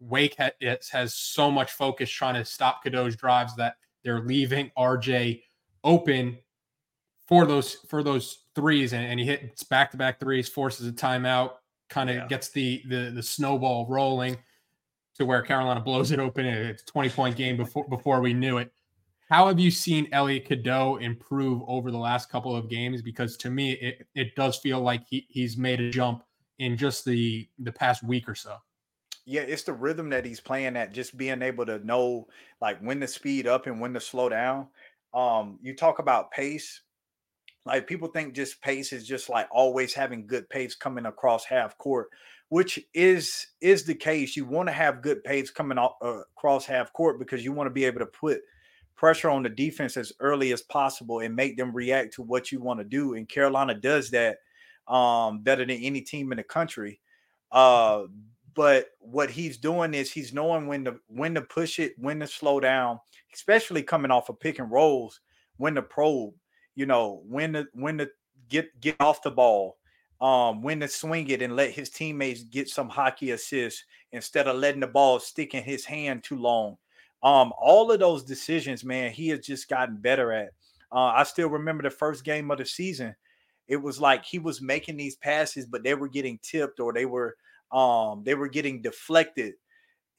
Wake 0.00 0.36
ha- 0.38 0.50
has 0.92 1.14
so 1.14 1.50
much 1.50 1.72
focus 1.72 2.10
trying 2.10 2.34
to 2.34 2.44
stop 2.44 2.84
Cadeau's 2.84 3.16
drives 3.16 3.56
that 3.56 3.76
they're 4.04 4.20
leaving 4.20 4.70
RJ 4.78 5.42
open 5.82 6.38
for 7.26 7.46
those 7.46 7.74
for 7.88 8.02
those 8.02 8.44
threes 8.54 8.92
and, 8.92 9.04
and 9.04 9.18
he 9.18 9.26
hits 9.26 9.62
back 9.62 9.90
to 9.90 9.96
back 9.96 10.20
threes, 10.20 10.48
forces 10.48 10.86
a 10.86 10.92
timeout, 10.92 11.52
kind 11.88 12.10
of 12.10 12.16
yeah. 12.16 12.26
gets 12.26 12.50
the, 12.50 12.82
the 12.88 13.12
the 13.14 13.22
snowball 13.22 13.86
rolling 13.88 14.36
to 15.16 15.24
where 15.24 15.42
Carolina 15.42 15.80
blows 15.80 16.10
it 16.10 16.18
open. 16.18 16.44
It's 16.44 16.82
a 16.82 16.86
20 16.86 17.08
point 17.10 17.36
game 17.36 17.56
before 17.56 17.88
before 17.88 18.20
we 18.20 18.34
knew 18.34 18.58
it. 18.58 18.72
How 19.30 19.46
have 19.46 19.58
you 19.58 19.70
seen 19.70 20.08
Elliot 20.12 20.44
Cadeau 20.44 20.96
improve 20.96 21.62
over 21.66 21.90
the 21.90 21.98
last 21.98 22.28
couple 22.28 22.54
of 22.54 22.68
games? 22.68 23.00
Because 23.00 23.36
to 23.38 23.50
me, 23.50 23.72
it, 23.72 24.06
it 24.14 24.34
does 24.36 24.58
feel 24.58 24.80
like 24.80 25.02
he, 25.08 25.26
he's 25.30 25.56
made 25.56 25.80
a 25.80 25.90
jump 25.90 26.24
in 26.58 26.76
just 26.76 27.04
the 27.04 27.48
the 27.58 27.72
past 27.72 28.02
week 28.02 28.28
or 28.28 28.34
so. 28.34 28.56
Yeah, 29.26 29.40
it's 29.40 29.62
the 29.62 29.72
rhythm 29.72 30.10
that 30.10 30.26
he's 30.26 30.40
playing 30.40 30.76
at, 30.76 30.92
just 30.92 31.16
being 31.16 31.40
able 31.40 31.64
to 31.66 31.84
know 31.86 32.28
like 32.60 32.78
when 32.80 33.00
to 33.00 33.08
speed 33.08 33.46
up 33.46 33.66
and 33.66 33.80
when 33.80 33.94
to 33.94 34.00
slow 34.00 34.28
down. 34.28 34.68
Um, 35.14 35.58
you 35.62 35.74
talk 35.74 35.98
about 35.98 36.30
pace. 36.30 36.82
Like 37.66 37.86
people 37.86 38.08
think 38.08 38.34
just 38.34 38.60
pace 38.60 38.92
is 38.92 39.06
just 39.06 39.28
like 39.28 39.48
always 39.50 39.94
having 39.94 40.26
good 40.26 40.48
pace 40.50 40.74
coming 40.74 41.06
across 41.06 41.44
half 41.44 41.78
court, 41.78 42.08
which 42.50 42.78
is 42.92 43.46
is 43.60 43.84
the 43.84 43.94
case. 43.94 44.36
You 44.36 44.44
want 44.44 44.68
to 44.68 44.72
have 44.72 45.02
good 45.02 45.24
pace 45.24 45.50
coming 45.50 45.78
off, 45.78 45.94
uh, 46.02 46.20
across 46.36 46.66
half 46.66 46.92
court 46.92 47.18
because 47.18 47.42
you 47.44 47.52
want 47.52 47.66
to 47.66 47.72
be 47.72 47.84
able 47.84 48.00
to 48.00 48.06
put 48.06 48.42
pressure 48.96 49.30
on 49.30 49.42
the 49.42 49.48
defense 49.48 49.96
as 49.96 50.12
early 50.20 50.52
as 50.52 50.62
possible 50.62 51.20
and 51.20 51.34
make 51.34 51.56
them 51.56 51.74
react 51.74 52.14
to 52.14 52.22
what 52.22 52.52
you 52.52 52.60
want 52.60 52.80
to 52.80 52.84
do. 52.84 53.14
And 53.14 53.28
Carolina 53.28 53.74
does 53.74 54.10
that 54.10 54.38
um, 54.86 55.40
better 55.40 55.64
than 55.64 55.78
any 55.78 56.02
team 56.02 56.32
in 56.32 56.36
the 56.36 56.44
country. 56.44 57.00
Uh, 57.50 58.04
but 58.54 58.90
what 59.00 59.30
he's 59.30 59.56
doing 59.56 59.94
is 59.94 60.12
he's 60.12 60.34
knowing 60.34 60.66
when 60.66 60.84
to 60.84 60.96
when 61.08 61.34
to 61.34 61.40
push 61.40 61.78
it, 61.78 61.94
when 61.96 62.20
to 62.20 62.26
slow 62.26 62.60
down, 62.60 63.00
especially 63.32 63.82
coming 63.82 64.10
off 64.10 64.28
of 64.28 64.38
pick 64.38 64.58
and 64.58 64.70
rolls, 64.70 65.20
when 65.56 65.74
to 65.74 65.82
probe 65.82 66.34
you 66.74 66.86
know, 66.86 67.22
when 67.28 67.52
to 67.54 67.66
when 67.74 67.98
to 67.98 68.10
get 68.48 68.80
get 68.80 68.96
off 69.00 69.22
the 69.22 69.30
ball, 69.30 69.76
um, 70.20 70.62
when 70.62 70.80
to 70.80 70.88
swing 70.88 71.28
it 71.28 71.42
and 71.42 71.56
let 71.56 71.70
his 71.70 71.90
teammates 71.90 72.42
get 72.44 72.68
some 72.68 72.88
hockey 72.88 73.32
assists 73.32 73.84
instead 74.12 74.46
of 74.46 74.56
letting 74.56 74.80
the 74.80 74.86
ball 74.86 75.18
stick 75.18 75.54
in 75.54 75.62
his 75.62 75.84
hand 75.84 76.22
too 76.22 76.38
long. 76.38 76.76
Um, 77.22 77.52
all 77.58 77.90
of 77.90 78.00
those 78.00 78.22
decisions, 78.22 78.84
man, 78.84 79.10
he 79.10 79.28
has 79.28 79.40
just 79.40 79.68
gotten 79.68 79.96
better 79.96 80.32
at. 80.32 80.50
Uh, 80.92 81.12
I 81.16 81.22
still 81.24 81.48
remember 81.48 81.82
the 81.82 81.90
first 81.90 82.22
game 82.22 82.50
of 82.50 82.58
the 82.58 82.66
season. 82.66 83.16
It 83.66 83.78
was 83.78 84.00
like 84.00 84.24
he 84.24 84.38
was 84.38 84.60
making 84.60 84.96
these 84.96 85.16
passes, 85.16 85.66
but 85.66 85.82
they 85.82 85.94
were 85.94 86.08
getting 86.08 86.38
tipped 86.42 86.80
or 86.80 86.92
they 86.92 87.06
were 87.06 87.36
um 87.72 88.22
they 88.24 88.34
were 88.34 88.48
getting 88.48 88.82
deflected. 88.82 89.54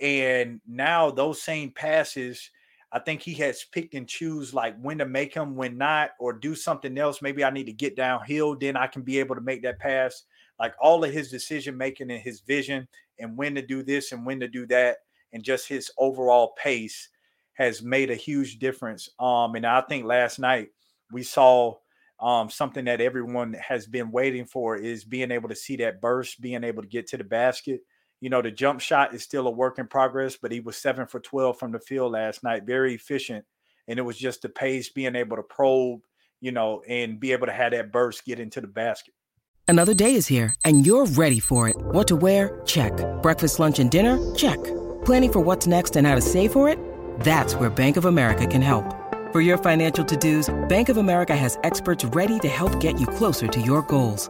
And 0.01 0.59
now 0.67 1.11
those 1.11 1.41
same 1.41 1.71
passes, 1.71 2.49
I 2.95 2.99
think 2.99 3.21
he 3.21 3.33
has 3.33 3.65
picked 3.73 3.93
and 3.93 4.07
choose 4.07 4.53
like 4.53 4.79
when 4.79 4.99
to 4.99 5.05
make 5.05 5.33
him, 5.33 5.57
when 5.57 5.77
not, 5.77 6.11
or 6.17 6.31
do 6.31 6.55
something 6.55 6.97
else. 6.97 7.21
Maybe 7.21 7.43
I 7.43 7.49
need 7.49 7.65
to 7.65 7.73
get 7.73 7.97
downhill, 7.97 8.55
then 8.55 8.77
I 8.77 8.87
can 8.87 9.01
be 9.01 9.19
able 9.19 9.35
to 9.35 9.41
make 9.41 9.63
that 9.63 9.79
pass. 9.79 10.23
Like 10.59 10.73
all 10.79 11.03
of 11.03 11.11
his 11.11 11.29
decision 11.29 11.75
making 11.75 12.09
and 12.09 12.21
his 12.21 12.39
vision, 12.39 12.87
and 13.19 13.35
when 13.35 13.53
to 13.55 13.61
do 13.61 13.83
this 13.83 14.13
and 14.13 14.25
when 14.25 14.39
to 14.39 14.47
do 14.47 14.65
that, 14.67 14.99
and 15.33 15.43
just 15.43 15.67
his 15.67 15.91
overall 15.97 16.53
pace 16.57 17.09
has 17.55 17.83
made 17.83 18.11
a 18.11 18.15
huge 18.15 18.59
difference. 18.59 19.09
Um, 19.19 19.55
and 19.55 19.65
I 19.65 19.81
think 19.81 20.05
last 20.05 20.39
night 20.39 20.69
we 21.11 21.23
saw 21.23 21.75
um, 22.21 22.49
something 22.49 22.85
that 22.85 23.01
everyone 23.01 23.55
has 23.55 23.87
been 23.87 24.09
waiting 24.09 24.45
for 24.45 24.77
is 24.77 25.03
being 25.03 25.31
able 25.31 25.49
to 25.49 25.55
see 25.55 25.75
that 25.77 25.99
burst, 25.99 26.39
being 26.39 26.63
able 26.63 26.81
to 26.81 26.87
get 26.87 27.07
to 27.07 27.17
the 27.17 27.25
basket. 27.25 27.81
You 28.21 28.29
know, 28.29 28.41
the 28.41 28.51
jump 28.51 28.79
shot 28.79 29.13
is 29.13 29.23
still 29.23 29.47
a 29.47 29.51
work 29.51 29.77
in 29.77 29.87
progress, 29.87 30.37
but 30.41 30.51
he 30.51 30.59
was 30.59 30.77
seven 30.77 31.05
for 31.05 31.19
12 31.19 31.59
from 31.59 31.71
the 31.71 31.79
field 31.79 32.13
last 32.13 32.43
night, 32.43 32.63
very 32.65 32.93
efficient. 32.95 33.45
And 33.87 33.99
it 33.99 34.03
was 34.03 34.17
just 34.17 34.41
the 34.41 34.49
pace, 34.49 34.89
being 34.89 35.15
able 35.15 35.37
to 35.37 35.43
probe, 35.43 36.01
you 36.41 36.51
know, 36.51 36.81
and 36.87 37.19
be 37.19 37.33
able 37.33 37.47
to 37.47 37.53
have 37.53 37.71
that 37.71 37.91
burst 37.91 38.25
get 38.25 38.39
into 38.39 38.61
the 38.61 38.67
basket. 38.67 39.13
Another 39.67 39.93
day 39.93 40.13
is 40.13 40.27
here 40.27 40.53
and 40.63 40.85
you're 40.85 41.05
ready 41.05 41.39
for 41.39 41.67
it. 41.67 41.75
What 41.77 42.07
to 42.07 42.15
wear? 42.15 42.61
Check. 42.65 42.93
Breakfast, 43.21 43.59
lunch, 43.59 43.79
and 43.79 43.89
dinner? 43.89 44.35
Check. 44.35 44.63
Planning 45.05 45.31
for 45.31 45.39
what's 45.39 45.67
next 45.67 45.95
and 45.95 46.05
how 46.07 46.15
to 46.15 46.21
save 46.21 46.51
for 46.51 46.69
it? 46.69 46.79
That's 47.19 47.55
where 47.55 47.69
Bank 47.69 47.97
of 47.97 48.05
America 48.05 48.47
can 48.47 48.61
help. 48.61 48.85
For 49.31 49.41
your 49.41 49.57
financial 49.57 50.05
to-dos, 50.05 50.53
Bank 50.69 50.89
of 50.89 50.97
America 50.97 51.35
has 51.35 51.57
experts 51.63 52.05
ready 52.05 52.39
to 52.39 52.47
help 52.47 52.79
get 52.79 52.99
you 52.99 53.07
closer 53.07 53.47
to 53.47 53.61
your 53.61 53.81
goals. 53.81 54.29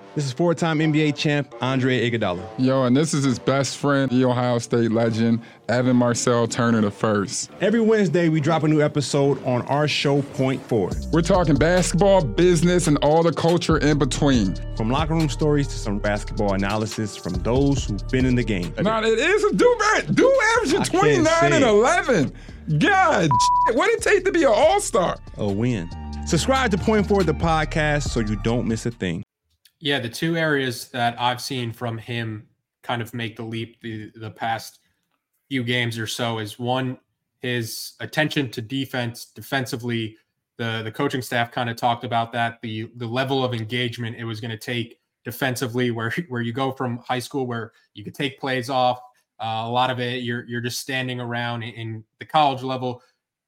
This 0.13 0.25
is 0.25 0.33
four-time 0.33 0.79
NBA 0.79 1.15
champ 1.15 1.55
Andre 1.61 2.09
Iguodala. 2.09 2.45
Yo, 2.57 2.83
and 2.83 2.97
this 2.97 3.13
is 3.13 3.23
his 3.23 3.39
best 3.39 3.77
friend, 3.77 4.11
the 4.11 4.25
Ohio 4.25 4.59
State 4.59 4.91
legend, 4.91 5.41
Evan 5.69 5.95
Marcel 5.95 6.47
Turner 6.47 6.81
the 6.81 6.91
first. 6.91 7.49
Every 7.61 7.79
Wednesday, 7.79 8.27
we 8.27 8.41
drop 8.41 8.63
a 8.63 8.67
new 8.67 8.81
episode 8.81 9.41
on 9.45 9.61
our 9.67 9.87
show 9.87 10.21
Point 10.21 10.61
Forward. 10.63 10.97
We're 11.13 11.21
talking 11.21 11.55
basketball, 11.55 12.25
business, 12.25 12.87
and 12.87 12.97
all 12.97 13.23
the 13.23 13.31
culture 13.31 13.77
in 13.77 13.99
between. 13.99 14.55
From 14.75 14.89
locker 14.89 15.13
room 15.13 15.29
stories 15.29 15.69
to 15.69 15.75
some 15.75 15.97
basketball 15.97 16.55
analysis 16.55 17.15
from 17.15 17.35
those 17.35 17.85
who've 17.85 18.05
been 18.09 18.25
in 18.25 18.35
the 18.35 18.43
game. 18.43 18.73
Now, 18.81 19.01
it 19.01 19.17
is 19.17 19.43
a 19.45 19.55
do 19.55 19.79
do 20.13 20.41
averaging 20.57 20.83
29 20.83 21.53
and 21.53 21.63
11. 21.63 22.33
God, 22.79 23.29
what 23.75 23.87
did 23.87 23.99
it 23.99 24.03
take 24.03 24.25
to 24.25 24.31
be 24.33 24.43
an 24.43 24.51
all-star? 24.53 25.17
A 25.37 25.47
win. 25.49 25.89
Subscribe 26.27 26.69
to 26.71 26.77
Point 26.77 27.07
Forward, 27.07 27.27
the 27.27 27.33
podcast, 27.33 28.09
so 28.09 28.19
you 28.19 28.35
don't 28.43 28.67
miss 28.67 28.85
a 28.85 28.91
thing. 28.91 29.23
Yeah, 29.81 29.99
the 29.99 30.09
two 30.09 30.37
areas 30.37 30.89
that 30.89 31.19
I've 31.19 31.41
seen 31.41 31.73
from 31.73 31.97
him 31.97 32.47
kind 32.83 33.01
of 33.01 33.13
make 33.13 33.35
the 33.35 33.43
leap 33.43 33.81
the, 33.81 34.11
the 34.15 34.29
past 34.29 34.79
few 35.49 35.63
games 35.63 35.97
or 35.97 36.07
so 36.07 36.39
is 36.39 36.57
one, 36.57 36.97
his 37.39 37.93
attention 37.99 38.49
to 38.51 38.61
defense 38.61 39.25
defensively. 39.25 40.17
The 40.57 40.81
the 40.83 40.91
coaching 40.91 41.21
staff 41.21 41.51
kind 41.51 41.69
of 41.69 41.75
talked 41.75 42.03
about 42.03 42.31
that, 42.33 42.61
the 42.61 42.91
the 42.95 43.07
level 43.07 43.43
of 43.43 43.53
engagement 43.53 44.15
it 44.17 44.23
was 44.23 44.39
going 44.39 44.51
to 44.51 44.57
take 44.57 44.99
defensively, 45.25 45.91
where 45.91 46.13
where 46.29 46.41
you 46.41 46.53
go 46.53 46.71
from 46.71 46.99
high 46.99 47.19
school 47.19 47.47
where 47.47 47.71
you 47.93 48.03
could 48.03 48.15
take 48.15 48.39
plays 48.39 48.69
off. 48.69 49.01
Uh, 49.39 49.63
a 49.65 49.69
lot 49.69 49.89
of 49.89 49.99
it 49.99 50.21
you're 50.21 50.47
you're 50.47 50.61
just 50.61 50.79
standing 50.79 51.19
around 51.19 51.63
in, 51.63 52.03
the 52.19 52.25
college 52.25 52.61
level 52.61 53.01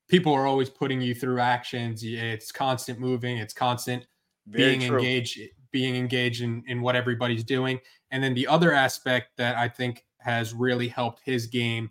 people 0.07 0.33
are 0.33 0.45
always 0.45 0.69
putting 0.69 1.01
you 1.01 1.15
through 1.15 1.39
actions. 1.39 2.03
It's 2.03 2.51
constant 2.51 2.99
moving. 2.99 3.37
It's 3.37 3.53
constant 3.53 4.05
Very 4.47 4.77
being 4.77 4.87
true. 4.89 4.99
engaged, 4.99 5.39
being 5.73 5.97
engaged 5.97 6.41
in, 6.41 6.63
in 6.67 6.81
what 6.81 6.95
everybody's 6.95 7.43
doing. 7.43 7.79
And 8.11 8.23
then 8.23 8.33
the 8.33 8.47
other 8.47 8.71
aspect 8.71 9.31
that 9.37 9.57
I 9.57 9.67
think 9.67 10.05
has 10.19 10.53
really 10.53 10.87
helped 10.87 11.21
his 11.25 11.47
game, 11.47 11.89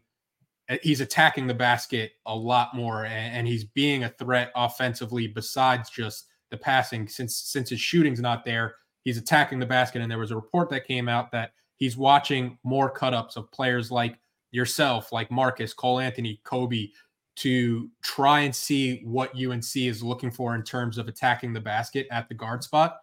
eh, 0.71 0.79
he's 0.83 1.03
attacking 1.03 1.47
the 1.47 1.55
basket 1.55 2.13
a 2.25 2.35
lot 2.35 2.75
more, 2.75 3.05
and, 3.05 3.37
and 3.37 3.47
he's 3.47 3.65
being 3.65 4.05
a 4.05 4.09
threat 4.09 4.51
offensively 4.57 5.27
besides 5.27 5.91
just 5.91 6.29
the 6.51 6.57
passing. 6.57 7.07
Since 7.07 7.37
since 7.37 7.69
his 7.69 7.81
shooting's 7.81 8.21
not 8.21 8.45
there, 8.47 8.77
he's 9.03 9.19
attacking 9.19 9.59
the 9.59 9.67
basket. 9.67 10.01
And 10.01 10.11
there 10.11 10.19
was 10.19 10.31
a 10.31 10.37
report 10.37 10.71
that 10.71 10.87
came 10.87 11.09
out 11.09 11.31
that 11.33 11.53
he's 11.77 11.97
watching 11.97 12.57
more 12.65 12.89
cut 12.89 13.13
ups 13.13 13.37
of 13.37 13.51
players 13.51 13.91
like 13.91 14.17
yourself, 14.53 15.13
like 15.13 15.31
Marcus, 15.31 15.75
Cole 15.75 15.99
Anthony, 15.99 16.41
Coby, 16.45 16.93
to 17.35 17.91
try 18.03 18.41
and 18.41 18.55
see 18.55 19.01
what 19.05 19.35
UNC 19.35 19.77
is 19.77 20.03
looking 20.03 20.31
for 20.31 20.55
in 20.55 20.63
terms 20.63 20.99
of 20.99 21.09
attacking 21.09 21.53
the 21.53 21.61
basket 21.61 22.07
at 22.11 22.29
the 22.29 22.35
guard 22.35 22.63
spot. 22.63 22.99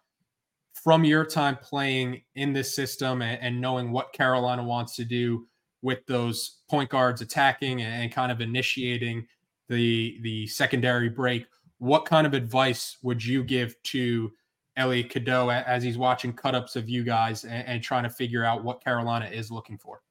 From 0.82 1.04
your 1.04 1.24
time 1.24 1.56
playing 1.56 2.22
in 2.36 2.52
this 2.52 2.74
system 2.74 3.22
and, 3.22 3.40
and 3.42 3.60
knowing 3.60 3.92
what 3.92 4.12
Carolina 4.12 4.64
wants 4.64 4.96
to 4.96 5.04
do 5.04 5.46
with 5.82 6.04
those 6.06 6.58
point 6.68 6.90
guards 6.90 7.20
attacking 7.20 7.82
and, 7.82 8.02
and 8.02 8.12
kind 8.12 8.32
of 8.32 8.40
initiating 8.40 9.26
the 9.68 10.18
the 10.22 10.46
secondary 10.46 11.08
break, 11.08 11.46
what 11.78 12.04
kind 12.04 12.26
of 12.26 12.34
advice 12.34 12.96
would 13.02 13.24
you 13.24 13.42
give 13.44 13.80
to 13.84 14.32
Elliot 14.76 15.10
Cadeau 15.10 15.50
as 15.50 15.82
he's 15.82 15.98
watching 15.98 16.32
cut-ups 16.32 16.76
of 16.76 16.88
you 16.88 17.04
guys 17.04 17.44
and, 17.44 17.66
and 17.66 17.82
trying 17.82 18.04
to 18.04 18.10
figure 18.10 18.44
out 18.44 18.64
what 18.64 18.82
Carolina 18.82 19.26
is 19.26 19.50
looking 19.50 19.78
for? 19.78 20.02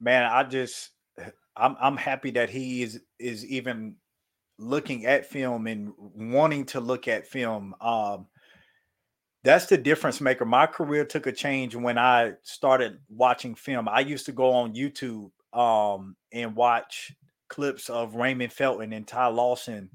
Man, 0.00 0.24
I 0.24 0.42
just 0.44 0.90
I'm 1.56 1.76
I'm 1.80 1.96
happy 1.96 2.30
that 2.32 2.50
he 2.50 2.82
is 2.82 3.00
is 3.18 3.44
even 3.46 3.96
looking 4.58 5.06
at 5.06 5.26
film 5.26 5.66
and 5.66 5.92
wanting 5.96 6.64
to 6.66 6.80
look 6.80 7.08
at 7.08 7.26
film. 7.26 7.74
Um, 7.80 8.26
that's 9.44 9.66
the 9.66 9.78
difference 9.78 10.20
maker. 10.20 10.44
My 10.44 10.66
career 10.66 11.04
took 11.04 11.26
a 11.26 11.32
change 11.32 11.76
when 11.76 11.98
I 11.98 12.32
started 12.42 12.98
watching 13.08 13.54
film. 13.54 13.88
I 13.88 14.00
used 14.00 14.26
to 14.26 14.32
go 14.32 14.50
on 14.52 14.74
YouTube 14.74 15.30
um, 15.52 16.16
and 16.32 16.56
watch 16.56 17.12
clips 17.48 17.88
of 17.88 18.14
Raymond 18.14 18.52
Felton 18.52 18.92
and 18.92 19.06
Ty 19.06 19.28
Lawson 19.28 19.90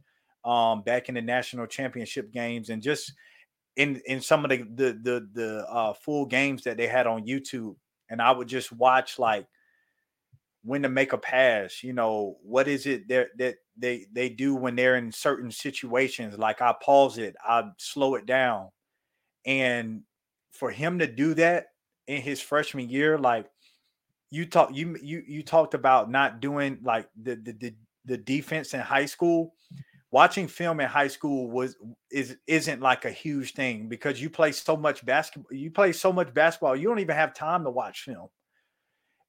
um, 0.45 0.81
back 0.81 1.09
in 1.09 1.15
the 1.15 1.21
national 1.21 1.67
championship 1.67 2.31
games, 2.31 2.69
and 2.69 2.81
just 2.81 3.13
in 3.75 4.01
in 4.05 4.21
some 4.21 4.45
of 4.45 4.49
the 4.49 4.63
the 4.75 4.99
the, 5.01 5.29
the 5.33 5.67
uh, 5.69 5.93
full 5.93 6.25
games 6.25 6.63
that 6.63 6.77
they 6.77 6.87
had 6.87 7.07
on 7.07 7.27
YouTube. 7.27 7.75
And 8.09 8.21
I 8.21 8.31
would 8.31 8.47
just 8.47 8.71
watch 8.71 9.17
like 9.17 9.47
when 10.63 10.81
to 10.81 10.89
make 10.89 11.13
a 11.13 11.17
pass 11.17 11.83
you 11.83 11.93
know 11.93 12.37
what 12.41 12.67
is 12.67 12.85
it 12.85 13.07
that 13.07 13.27
that 13.37 13.55
they 13.77 14.05
they 14.13 14.29
do 14.29 14.55
when 14.55 14.75
they're 14.75 14.95
in 14.95 15.11
certain 15.11 15.51
situations 15.51 16.37
like 16.37 16.61
i 16.61 16.73
pause 16.81 17.17
it 17.17 17.35
i 17.45 17.63
slow 17.77 18.15
it 18.15 18.25
down 18.25 18.69
and 19.45 20.01
for 20.51 20.71
him 20.71 20.99
to 20.99 21.07
do 21.07 21.33
that 21.33 21.67
in 22.07 22.21
his 22.21 22.41
freshman 22.41 22.89
year 22.89 23.17
like 23.17 23.49
you 24.29 24.45
talk 24.45 24.69
you 24.73 24.97
you 25.01 25.23
you 25.27 25.43
talked 25.43 25.73
about 25.73 26.09
not 26.09 26.39
doing 26.39 26.77
like 26.83 27.07
the 27.21 27.35
the 27.35 27.51
the, 27.53 27.75
the 28.05 28.17
defense 28.17 28.73
in 28.73 28.79
high 28.79 29.05
school 29.05 29.53
watching 30.11 30.47
film 30.47 30.79
in 30.79 30.87
high 30.87 31.07
school 31.07 31.49
was 31.49 31.75
is 32.11 32.37
isn't 32.47 32.81
like 32.81 33.05
a 33.05 33.11
huge 33.11 33.53
thing 33.53 33.87
because 33.87 34.21
you 34.21 34.29
play 34.29 34.51
so 34.51 34.75
much 34.75 35.05
basketball 35.05 35.55
you 35.55 35.71
play 35.71 35.91
so 35.91 36.11
much 36.11 36.33
basketball 36.33 36.75
you 36.75 36.87
don't 36.87 36.99
even 36.99 37.15
have 37.15 37.33
time 37.33 37.63
to 37.63 37.69
watch 37.69 38.01
film 38.01 38.29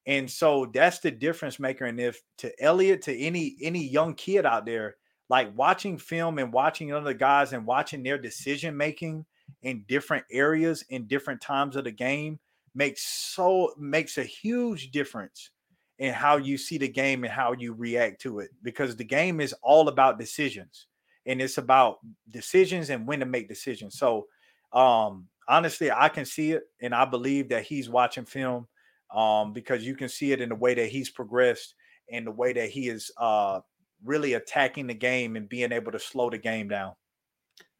and 0.07 0.31
so 0.31 0.71
that's 0.73 0.99
the 0.99 1.11
difference 1.11 1.59
maker. 1.59 1.87
And 1.87 1.99
if 1.99 2.21
to 2.39 2.63
Elliot, 2.63 3.03
to 3.03 3.17
any 3.17 3.57
any 3.63 3.85
young 3.85 4.15
kid 4.15 4.45
out 4.45 4.67
there, 4.67 4.97
like 5.31 5.57
watching 5.57 5.97
film 5.97 6.39
and 6.39 6.53
watching 6.53 6.93
other 6.93 7.15
guys 7.15 7.53
and 7.53 7.67
watching 7.67 8.03
their 8.03 8.19
decision 8.19 8.77
making 8.77 9.25
in 9.63 9.85
different 9.89 10.25
areas 10.31 10.85
in 10.91 11.07
different 11.07 11.41
times 11.41 11.77
of 11.77 11.85
the 11.85 11.91
game 11.91 12.39
makes 12.75 13.03
so 13.03 13.73
makes 13.79 14.19
a 14.19 14.25
huge 14.25 14.91
difference 14.91 15.51
in 15.99 16.13
how 16.13 16.37
you 16.37 16.59
see 16.59 16.77
the 16.77 16.89
game 16.89 17.25
and 17.25 17.33
how 17.33 17.53
you 17.53 17.73
react 17.73 18.21
to 18.21 18.41
it 18.41 18.51
because 18.63 18.97
the 18.97 19.05
game 19.05 19.41
is 19.41 19.55
all 19.63 19.89
about 19.89 20.19
decisions 20.19 20.87
and 21.27 21.41
it's 21.41 21.59
about 21.59 21.99
decisions 22.31 22.91
and 22.91 23.07
when 23.07 23.21
to 23.21 23.27
make 23.27 23.49
decisions 23.49 23.97
so 23.97 24.27
um 24.73 25.27
honestly 25.49 25.91
i 25.91 26.09
can 26.09 26.25
see 26.25 26.53
it 26.53 26.65
and 26.83 26.95
i 26.95 27.05
believe 27.05 27.49
that 27.49 27.63
he's 27.63 27.89
watching 27.89 28.25
film 28.25 28.67
um, 29.15 29.53
because 29.53 29.87
you 29.87 29.95
can 29.95 30.09
see 30.09 30.33
it 30.33 30.41
in 30.41 30.49
the 30.49 30.55
way 30.55 30.75
that 30.75 30.89
he's 30.89 31.09
progressed 31.09 31.75
and 32.11 32.27
the 32.27 32.33
way 32.33 32.53
that 32.53 32.71
he 32.71 32.89
is 32.89 33.11
uh, 33.17 33.61
really 34.05 34.35
attacking 34.35 34.87
the 34.87 34.95
game 34.95 35.37
and 35.37 35.49
being 35.49 35.73
able 35.73 35.93
to 35.93 35.99
slow 35.99 36.29
the 36.29 36.39
game 36.39 36.69
down. 36.69 36.93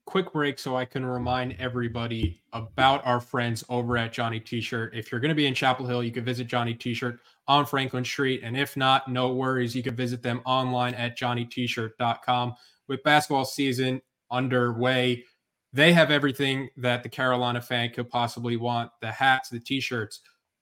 Quick 0.07 0.33
break 0.33 0.59
so 0.59 0.77
I 0.77 0.85
can 0.85 1.05
remind 1.05 1.57
everybody 1.59 2.43
about 2.53 3.05
our 3.07 3.21
friends 3.21 3.65
over 3.69 3.97
at 3.97 4.13
Johnny 4.13 4.39
T-shirt. 4.39 4.95
If 4.95 5.11
you're 5.11 5.21
going 5.21 5.31
to 5.31 5.35
be 5.35 5.47
in 5.47 5.55
Chapel 5.55 5.87
Hill, 5.87 6.05
you 6.05 6.13
can 6.13 6.25
visit 6.25 6.47
Johnny 6.47 6.75
T-shirt 6.75 7.21
on 7.49 7.65
Franklin 7.65 8.05
Street. 8.05 8.43
And 8.43 8.57
if 8.57 8.77
not, 8.77 9.09
no 9.09 9.33
worries. 9.33 9.75
You 9.75 9.83
can 9.83 9.97
visit 9.97 10.23
them 10.23 10.43
online 10.45 10.95
at 10.95 11.19
johnnytshirt.com. 11.19 12.55
With 12.87 13.03
basketball 13.03 13.47
season 13.47 14.03
underway, 14.31 15.25
they 15.73 15.93
have 15.93 16.11
everything 16.11 16.69
that 16.77 17.03
the 17.03 17.09
Carolina 17.09 17.61
fan 17.61 17.91
could 17.91 18.09
possibly 18.09 18.57
want 18.57 18.91
the 19.01 19.11
hats, 19.11 19.49
the 19.49 19.59
t 19.59 19.81
shirts, 19.81 20.21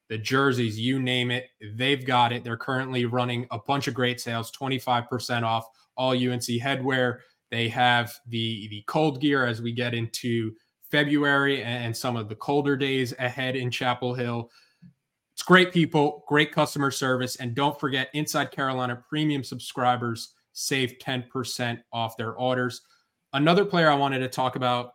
the 0.09 0.19
jerseys, 0.19 0.79
you 0.79 1.01
name 1.01 1.31
it, 1.31 1.49
they've 1.75 2.05
got 2.05 2.33
it. 2.33 2.45
They're 2.45 2.57
currently 2.57 3.07
running 3.07 3.47
a 3.51 3.59
bunch 3.59 3.89
of 3.89 3.95
great 3.95 4.21
sales, 4.21 4.53
25% 4.53 5.43
off 5.43 5.67
all 5.97 6.13
UNC 6.13 6.43
headwear. 6.43 7.19
They 7.53 7.69
have 7.69 8.19
the 8.29 8.67
the 8.69 8.83
cold 8.87 9.21
gear 9.21 9.45
as 9.45 9.61
we 9.61 9.73
get 9.73 9.93
into 9.93 10.53
February 10.91 11.63
and 11.63 11.95
some 11.95 12.17
of 12.17 12.31
the 12.31 12.35
colder 12.35 12.77
days 12.77 13.15
ahead 13.19 13.57
in 13.57 13.71
Chapel 13.71 14.15
Hill. 14.15 14.51
It's 15.35 15.43
great 15.43 15.71
people, 15.71 16.25
great 16.27 16.51
customer 16.51 16.91
service, 16.91 17.37
and 17.37 17.55
don't 17.55 17.79
forget 17.79 18.09
Inside 18.15 18.53
Carolina 18.53 19.05
premium 19.07 19.45
subscribers 19.45 20.33
save 20.55 20.97
10% 20.99 21.79
off 21.93 22.17
their 22.17 22.33
orders. 22.33 22.81
Another 23.35 23.65
player 23.65 23.91
I 23.91 23.95
wanted 23.95 24.21
to 24.21 24.29
talk 24.29 24.57
about 24.57 24.95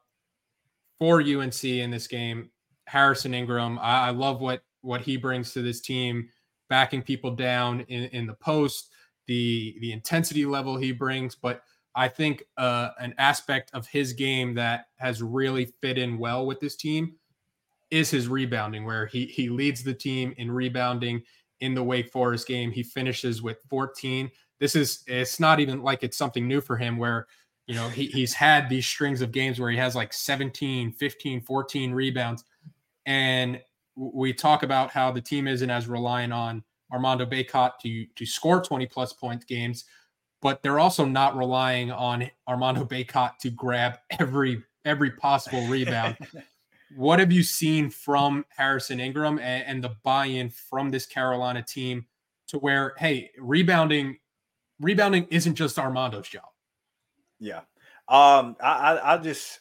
for 1.00 1.22
UNC 1.22 1.64
in 1.64 1.92
this 1.92 2.08
game, 2.08 2.50
Harrison 2.86 3.36
Ingram. 3.36 3.78
I, 3.80 4.08
I 4.08 4.10
love 4.10 4.42
what 4.42 4.62
what 4.82 5.02
he 5.02 5.16
brings 5.16 5.54
to 5.54 5.62
this 5.62 5.82
team, 5.82 6.28
backing 6.70 7.04
people 7.04 7.32
down 7.32 7.82
in, 7.82 8.06
in 8.06 8.26
the 8.26 8.36
post, 8.36 8.90
the 9.28 9.78
the 9.80 9.92
intensity 9.92 10.46
level 10.46 10.76
he 10.76 10.92
brings. 10.92 11.36
But 11.36 11.62
I 11.98 12.08
think 12.08 12.44
uh, 12.58 12.90
an 13.00 13.16
aspect 13.18 13.72
of 13.74 13.88
his 13.88 14.14
game 14.14 14.54
that 14.54 14.86
has 14.98 15.24
really 15.24 15.66
fit 15.82 15.98
in 15.98 16.20
well 16.20 16.46
with 16.46 16.60
this 16.60 16.76
team 16.76 17.16
is 17.90 18.12
his 18.12 18.28
rebounding, 18.28 18.86
where 18.86 19.08
he 19.08 19.26
he 19.26 19.50
leads 19.50 19.84
the 19.84 19.96
team 19.96 20.32
in 20.38 20.52
rebounding 20.52 21.24
in 21.60 21.74
the 21.74 21.84
Wake 21.84 22.12
Forest 22.12 22.48
game. 22.48 22.70
He 22.72 22.84
finishes 22.84 23.42
with 23.42 23.58
14. 23.68 24.30
This 24.60 24.76
is 24.76 25.04
it's 25.08 25.40
not 25.40 25.60
even 25.60 25.82
like 25.82 26.04
it's 26.04 26.18
something 26.18 26.48
new 26.48 26.62
for 26.62 26.78
him 26.78 26.98
where 26.98 27.26
you 27.66 27.74
know 27.74 27.90
he, 27.90 28.06
he's 28.06 28.32
had 28.32 28.70
these 28.70 28.86
strings 28.86 29.24
of 29.24 29.32
games 29.32 29.60
where 29.60 29.72
he 29.72 29.78
has 29.78 29.96
like 29.96 30.14
17 30.14 30.92
15 30.92 31.42
14 31.42 31.92
rebounds 31.92 32.44
and 33.06 33.60
we 33.96 34.32
talk 34.34 34.64
about 34.64 34.92
how 34.92 35.12
the 35.12 35.20
team 35.20 35.48
isn't 35.48 35.70
as 35.70 35.88
reliant 35.88 36.32
on 36.32 36.64
armando 36.94 37.26
bacot 37.26 37.74
to 37.82 38.06
to 38.16 38.26
score 38.26 38.62
20 38.62 38.86
plus 38.88 39.12
point 39.12 39.46
games 39.48 39.84
but 40.42 40.62
they're 40.62 40.80
also 40.80 41.06
not 41.06 41.36
relying 41.36 41.92
on 41.92 42.30
armando 42.48 42.86
bacot 42.86 43.38
to 43.40 43.50
grab 43.50 43.98
every 44.20 44.64
every 44.86 45.12
possible 45.12 45.66
rebound 45.68 46.18
what 46.96 47.20
have 47.20 47.32
you 47.32 47.44
seen 47.44 47.90
from 47.90 48.46
harrison 48.56 49.00
ingram 49.00 49.40
and, 49.40 49.64
and 49.66 49.84
the 49.84 49.96
buy-in 50.04 50.50
from 50.50 50.90
this 50.90 51.06
carolina 51.06 51.62
team 51.62 52.06
to 52.48 52.58
where 52.60 52.94
hey 52.98 53.30
rebounding 53.40 54.18
rebounding 54.80 55.26
isn't 55.30 55.56
just 55.56 55.78
armando's 55.78 56.28
job 56.28 56.46
yeah. 57.40 57.62
Um, 58.08 58.56
I, 58.62 58.72
I, 58.72 59.14
I 59.14 59.18
just 59.18 59.60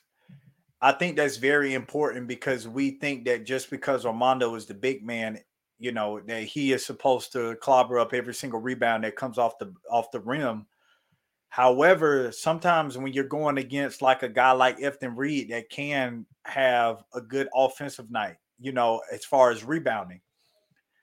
I 0.81 0.93
think 0.93 1.17
that's 1.17 1.37
very 1.37 1.75
important 1.75 2.29
because 2.29 2.69
we 2.69 2.93
think 2.93 3.25
that 3.25 3.45
just 3.45 3.71
because 3.71 4.07
Armando 4.07 4.55
is 4.55 4.67
the 4.67 4.75
big 4.75 5.05
man, 5.05 5.41
you 5.79 5.93
know, 5.93 6.21
that 6.27 6.45
he 6.45 6.73
is 6.73 6.85
supposed 6.85 7.33
to 7.33 7.57
clobber 7.57 7.99
up 7.99 8.15
every 8.15 8.35
single 8.35 8.61
rebound 8.61 9.05
that 9.05 9.17
comes 9.17 9.39
off 9.39 9.59
the 9.59 9.73
off 9.91 10.11
the 10.11 10.21
rim. 10.21 10.67
However, 11.49 12.33
sometimes 12.33 12.99
when 12.99 13.12
you're 13.12 13.25
going 13.25 13.59
against 13.59 14.03
like 14.03 14.23
a 14.23 14.29
guy 14.29 14.53
like 14.53 14.79
Efton 14.79 15.17
Reid 15.17 15.51
that 15.51 15.71
can 15.71 16.27
have 16.45 17.03
a 17.15 17.21
good 17.21 17.49
offensive 17.55 18.11
night, 18.11 18.37
you 18.59 18.73
know, 18.73 19.01
as 19.12 19.25
far 19.25 19.51
as 19.51 19.65
rebounding, 19.65 20.21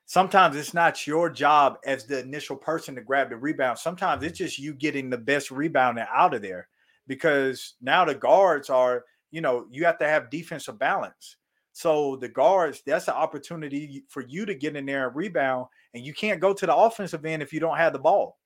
sometimes 0.06 0.56
it's 0.56 0.74
not 0.74 1.08
your 1.08 1.30
job 1.30 1.78
as 1.86 2.06
the 2.06 2.20
initial 2.20 2.56
person 2.56 2.94
to 2.96 3.02
grab 3.02 3.30
the 3.30 3.38
rebound. 3.38 3.80
Sometimes 3.80 4.24
it's 4.24 4.38
just 4.38 4.60
you 4.60 4.74
getting 4.74 5.10
the 5.10 5.18
best 5.18 5.50
rebounding 5.50 6.06
out 6.14 6.34
of 6.34 6.42
there 6.42 6.68
because 7.08 7.76
now 7.82 8.06
the 8.06 8.16
guards 8.16 8.70
are, 8.70 9.06
you 9.32 9.42
know, 9.42 9.66
you 9.72 9.86
have 9.86 9.98
to 10.00 10.08
have 10.08 10.30
defensive 10.30 10.78
balance. 10.78 11.38
So 11.74 12.16
the 12.16 12.30
guards, 12.30 12.82
that's 12.86 13.08
an 13.08 13.16
opportunity 13.16 14.04
for 14.08 14.22
you 14.22 14.46
to 14.46 14.54
get 14.54 14.76
in 14.76 14.86
there 14.86 15.08
and 15.08 15.16
rebound, 15.16 15.68
and 15.94 16.06
you 16.06 16.14
can't 16.14 16.40
go 16.40 16.54
to 16.54 16.66
the 16.66 16.76
offensive 16.76 17.26
end 17.26 17.42
if 17.42 17.52
you 17.52 17.60
don't 17.60 17.78
have 17.78 17.94
the 17.94 18.00
ball. 18.00 18.38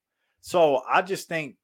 So 0.41 0.81
I 0.89 1.01
just 1.01 1.27
think 1.27 1.57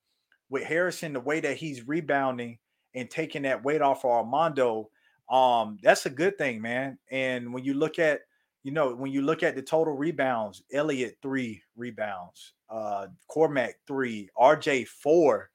with 0.49 0.63
Harrison, 0.63 1.13
the 1.13 1.19
way 1.21 1.39
that 1.39 1.55
he's 1.57 1.87
rebounding 1.87 2.59
and 2.93 3.09
taking 3.09 3.43
that 3.43 3.63
weight 3.63 3.81
off 3.81 4.03
of 4.03 4.11
Armando, 4.11 4.89
um, 5.29 5.77
that's 5.81 6.05
a 6.05 6.09
good 6.09 6.37
thing, 6.37 6.61
man. 6.61 6.97
And 7.09 7.53
when 7.53 7.63
you 7.63 7.73
look 7.73 7.97
at 7.97 8.21
you 8.63 8.71
know, 8.71 8.95
when 8.95 9.11
you 9.11 9.21
look 9.21 9.43
at 9.43 9.55
the 9.55 9.61
total 9.61 9.93
rebounds, 9.93 10.63
Elliot 10.71 11.17
three 11.21 11.61
rebounds, 11.75 12.53
uh, 12.69 13.07
Cormac 13.27 13.75
three, 13.85 14.29
RJ 14.39 14.87
four, 14.87 15.49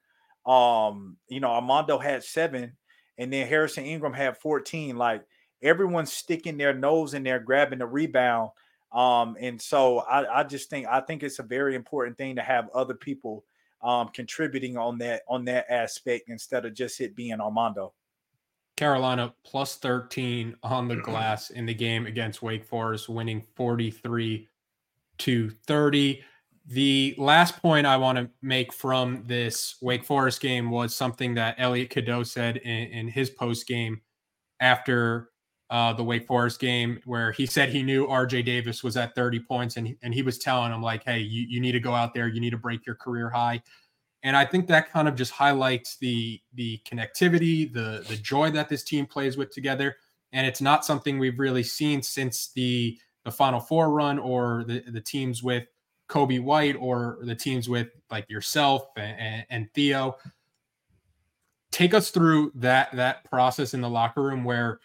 um, 0.46 1.16
you 1.28 1.40
know, 1.40 1.48
Armando 1.48 1.98
had 1.98 2.22
seven, 2.22 2.76
and 3.16 3.32
then 3.32 3.46
Harrison 3.46 3.84
Ingram 3.84 4.12
had 4.12 4.36
14. 4.36 4.96
Like 4.96 5.24
everyone's 5.62 6.12
sticking 6.12 6.56
their 6.56 6.74
nose 6.74 7.14
in 7.14 7.22
there, 7.22 7.38
grabbing 7.38 7.78
the 7.78 7.86
rebound. 7.86 8.50
Um, 8.92 9.36
and 9.40 9.60
so 9.60 9.98
I, 10.00 10.40
I 10.40 10.44
just 10.44 10.70
think 10.70 10.86
I 10.86 11.00
think 11.00 11.22
it's 11.22 11.38
a 11.38 11.42
very 11.42 11.74
important 11.74 12.16
thing 12.16 12.36
to 12.36 12.42
have 12.42 12.68
other 12.70 12.94
people 12.94 13.44
um 13.80 14.08
contributing 14.08 14.76
on 14.76 14.98
that 14.98 15.22
on 15.28 15.44
that 15.44 15.64
aspect 15.70 16.28
instead 16.28 16.64
of 16.64 16.74
just 16.74 17.00
it 17.00 17.14
being 17.14 17.40
Armando. 17.40 17.92
Carolina 18.78 19.34
plus 19.42 19.74
13 19.76 20.54
on 20.62 20.86
the 20.86 20.96
glass 20.96 21.50
in 21.50 21.66
the 21.66 21.74
game 21.74 22.06
against 22.06 22.42
Wake 22.42 22.64
Forest, 22.64 23.08
winning 23.08 23.42
43 23.56 24.48
to 25.18 25.50
30. 25.50 26.22
The 26.64 27.14
last 27.18 27.60
point 27.60 27.88
I 27.88 27.96
want 27.96 28.18
to 28.18 28.30
make 28.40 28.72
from 28.72 29.24
this 29.26 29.78
Wake 29.82 30.04
Forest 30.04 30.40
game 30.40 30.70
was 30.70 30.94
something 30.94 31.34
that 31.34 31.56
Elliot 31.58 31.90
Cadeau 31.90 32.22
said 32.22 32.58
in, 32.58 32.86
in 32.88 33.08
his 33.08 33.30
post 33.30 33.66
game 33.66 34.00
after 34.60 35.30
uh, 35.70 35.92
the 35.92 36.04
Wake 36.04 36.26
Forest 36.26 36.60
game, 36.60 37.00
where 37.04 37.32
he 37.32 37.46
said 37.46 37.68
he 37.68 37.82
knew 37.82 38.06
RJ 38.06 38.44
Davis 38.44 38.82
was 38.82 38.96
at 38.96 39.14
30 39.14 39.40
points 39.40 39.76
and, 39.76 39.94
and 40.02 40.14
he 40.14 40.22
was 40.22 40.38
telling 40.38 40.72
him, 40.72 40.82
like, 40.82 41.04
hey, 41.04 41.18
you, 41.18 41.46
you 41.48 41.60
need 41.60 41.72
to 41.72 41.80
go 41.80 41.94
out 41.94 42.14
there, 42.14 42.26
you 42.26 42.40
need 42.40 42.50
to 42.50 42.58
break 42.58 42.86
your 42.86 42.94
career 42.94 43.28
high 43.28 43.62
and 44.22 44.36
I 44.36 44.44
think 44.44 44.66
that 44.66 44.90
kind 44.90 45.06
of 45.08 45.14
just 45.14 45.32
highlights 45.32 45.96
the 45.96 46.40
the 46.54 46.80
connectivity, 46.84 47.72
the 47.72 48.04
the 48.08 48.16
joy 48.16 48.50
that 48.50 48.68
this 48.68 48.82
team 48.82 49.06
plays 49.06 49.36
with 49.36 49.50
together. 49.50 49.96
And 50.32 50.46
it's 50.46 50.60
not 50.60 50.84
something 50.84 51.18
we've 51.18 51.38
really 51.38 51.62
seen 51.62 52.02
since 52.02 52.50
the 52.54 52.98
the 53.24 53.30
Final 53.30 53.60
Four 53.60 53.90
run 53.90 54.18
or 54.18 54.64
the 54.66 54.82
the 54.88 55.00
teams 55.00 55.42
with 55.42 55.66
Coby 56.08 56.42
White 56.42 56.76
or 56.76 57.18
the 57.22 57.34
teams 57.34 57.68
with 57.68 57.88
like 58.10 58.28
yourself 58.28 58.88
and, 58.96 59.18
and, 59.20 59.46
and 59.50 59.74
Theo. 59.74 60.16
Take 61.70 61.94
us 61.94 62.10
through 62.10 62.52
that 62.56 62.94
that 62.96 63.24
process 63.24 63.72
in 63.72 63.80
the 63.80 63.90
locker 63.90 64.22
room 64.22 64.42
where 64.42 64.80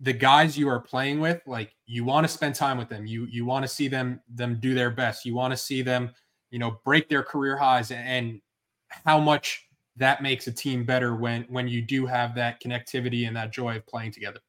the 0.00 0.12
guys 0.12 0.58
you 0.58 0.68
are 0.68 0.80
playing 0.80 1.20
with, 1.20 1.40
like 1.46 1.74
you 1.86 2.04
want 2.04 2.24
to 2.24 2.32
spend 2.32 2.54
time 2.54 2.78
with 2.78 2.88
them. 2.88 3.06
You 3.06 3.26
you 3.26 3.44
want 3.44 3.64
to 3.64 3.68
see 3.68 3.88
them 3.88 4.20
them 4.34 4.58
do 4.60 4.74
their 4.74 4.90
best. 4.90 5.24
You 5.24 5.34
want 5.34 5.52
to 5.52 5.56
see 5.56 5.82
them, 5.82 6.10
you 6.50 6.58
know, 6.58 6.80
break 6.84 7.08
their 7.08 7.22
career 7.22 7.56
highs 7.56 7.90
and 7.90 8.40
how 8.88 9.18
much 9.18 9.66
that 9.96 10.22
makes 10.22 10.46
a 10.46 10.52
team 10.52 10.84
better 10.84 11.14
when 11.14 11.44
when 11.48 11.68
you 11.68 11.82
do 11.82 12.06
have 12.06 12.34
that 12.34 12.62
connectivity 12.62 13.26
and 13.26 13.36
that 13.36 13.52
joy 13.52 13.76
of 13.76 13.86
playing 13.86 14.12
together. 14.12 14.40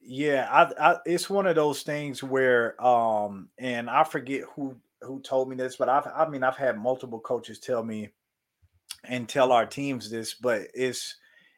Yeah, 0.00 0.48
I, 0.50 0.92
I, 0.92 0.96
it's 1.04 1.28
one 1.28 1.48
of 1.48 1.56
those 1.56 1.82
things 1.82 2.22
where, 2.22 2.80
um, 2.84 3.48
and 3.58 3.90
I 3.90 4.04
forget 4.04 4.42
who 4.54 4.76
who 5.02 5.20
told 5.20 5.48
me 5.48 5.56
this, 5.56 5.76
but 5.76 5.88
I've 5.88 6.06
I 6.06 6.28
mean 6.28 6.44
I've 6.44 6.56
had 6.56 6.78
multiple 6.78 7.18
coaches 7.18 7.58
tell 7.58 7.82
me 7.82 8.10
and 9.04 9.28
tell 9.28 9.52
our 9.52 9.66
teams 9.66 10.08
this, 10.10 10.34
but 10.34 10.68
it's 10.74 11.16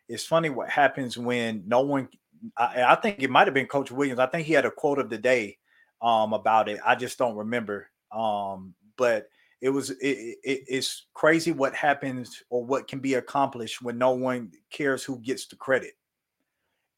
it's 0.09 0.25
funny 0.25 0.49
what 0.51 0.71
happens 0.71 1.19
when 1.19 1.63
no 1.67 1.81
one. 1.81 2.09
I, 2.57 2.83
I 2.83 2.95
think 2.97 3.23
it 3.23 3.31
might 3.31 3.47
have 3.47 3.55
been 3.55 3.67
Coach 3.67 3.91
Williams. 3.91 4.21
I 4.21 4.27
think 4.27 4.47
he 4.47 4.53
had 4.53 4.67
a 4.67 4.71
quote 4.71 4.99
of 4.99 5.11
the 5.11 5.19
day 5.19 5.59
um, 6.03 6.33
about 6.33 6.69
it. 6.69 6.81
I 6.85 6.95
just 6.95 7.19
don't 7.19 7.37
remember. 7.37 7.89
Um, 8.13 8.75
but 8.97 9.29
it 9.61 9.71
was 9.71 9.91
it, 9.91 10.39
it, 10.45 10.65
it's 10.69 11.07
crazy 11.15 11.53
what 11.53 11.75
happens 11.75 12.43
or 12.51 12.65
what 12.65 12.89
can 12.89 13.01
be 13.01 13.15
accomplished 13.15 13.83
when 13.83 13.99
no 13.99 14.11
one 14.11 14.53
cares 14.71 15.03
who 15.03 15.19
gets 15.19 15.47
the 15.47 15.57
credit 15.57 15.93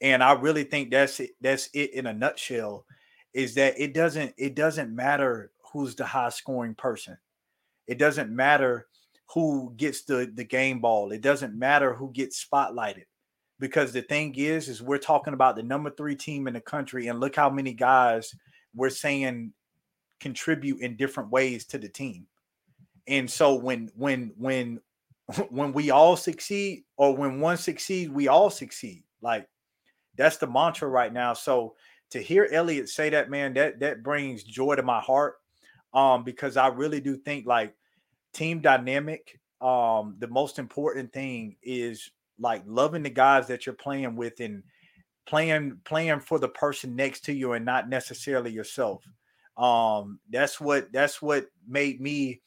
and 0.01 0.23
i 0.23 0.33
really 0.33 0.65
think 0.65 0.91
that's 0.91 1.21
it 1.21 1.31
that's 1.41 1.69
it 1.73 1.93
in 1.95 2.07
a 2.07 2.13
nutshell 2.13 2.85
is 3.33 3.55
that 3.55 3.75
it 3.79 3.95
doesn't 3.95 4.35
it 4.37 4.55
doesn't 4.55 4.95
matter 4.95 5.53
who's 5.73 5.95
the 5.95 6.05
high 6.05 6.29
scoring 6.29 6.75
person 6.75 7.17
it 7.87 7.99
doesn't 7.99 8.35
matter 8.35 8.87
who 9.33 9.73
gets 9.77 10.03
the 10.03 10.31
the 10.35 10.45
game 10.45 10.81
ball 10.81 11.13
it 11.13 11.23
doesn't 11.23 11.59
matter 11.59 11.95
who 11.95 12.11
gets 12.13 12.45
spotlighted 12.45 13.05
because 13.61 13.93
the 13.93 14.03
thing 14.03 14.35
is 14.35 14.69
is 14.69 14.83
we're 14.83 14.99
talking 14.99 15.35
about 15.35 15.55
the 15.55 15.63
number 15.63 15.91
3 15.91 16.17
team 16.17 16.49
in 16.49 16.55
the 16.55 16.61
country 16.61 17.07
and 17.07 17.21
look 17.21 17.37
how 17.37 17.49
many 17.49 17.73
guys 17.73 18.35
we're 18.75 18.91
saying 18.91 19.53
contribute 20.19 20.81
in 20.81 20.97
different 20.97 21.31
ways 21.31 21.67
to 21.67 21.79
the 21.79 21.89
team. 21.89 22.27
And 23.07 23.31
so 23.31 23.55
when 23.55 23.91
when 23.95 24.33
when 24.37 24.81
when 25.51 25.73
we 25.73 25.91
all 25.91 26.17
succeed 26.17 26.85
or 26.97 27.15
when 27.15 27.41
one 27.41 27.57
succeeds 27.57 28.11
we 28.11 28.27
all 28.27 28.51
succeed. 28.51 29.05
Like 29.23 29.49
that's 30.17 30.39
the 30.39 30.49
mantra 30.49 30.89
right 30.89 31.13
now. 31.13 31.35
So 31.35 31.77
to 32.11 32.19
hear 32.21 32.49
elliot 32.51 32.89
say 32.89 33.11
that 33.11 33.31
man 33.31 33.55
that 33.55 33.81
that 33.81 34.03
brings 34.03 34.43
joy 34.43 34.75
to 34.75 34.83
my 34.83 35.01
heart 35.01 35.37
um 35.95 36.25
because 36.25 36.57
i 36.57 36.67
really 36.69 37.01
do 37.01 37.17
think 37.17 37.47
like 37.47 37.75
team 38.33 38.61
dynamic 38.61 39.39
um 39.61 40.17
the 40.19 40.29
most 40.29 40.59
important 40.59 41.13
thing 41.13 41.57
is 41.63 42.11
like 42.41 42.63
loving 42.67 43.03
the 43.03 43.11
guys 43.11 43.47
that 43.49 43.67
you're 43.67 43.75
playing 43.75 44.17
with 44.17 44.41
and 44.41 44.63
playing 45.27 45.79
playing 45.85 46.21
for 46.21 46.39
the 46.39 46.49
person 46.49 46.97
next 46.97 47.25
to 47.27 47.33
you 47.33 47.53
and 47.53 47.65
not 47.65 47.89
necessarily 47.89 48.51
yourself. 48.51 49.05
Um, 49.57 50.19
that's 50.31 50.61
what 50.61 50.93
that's 50.93 51.21
what 51.21 51.47
made 51.69 52.01
me 52.01 52.41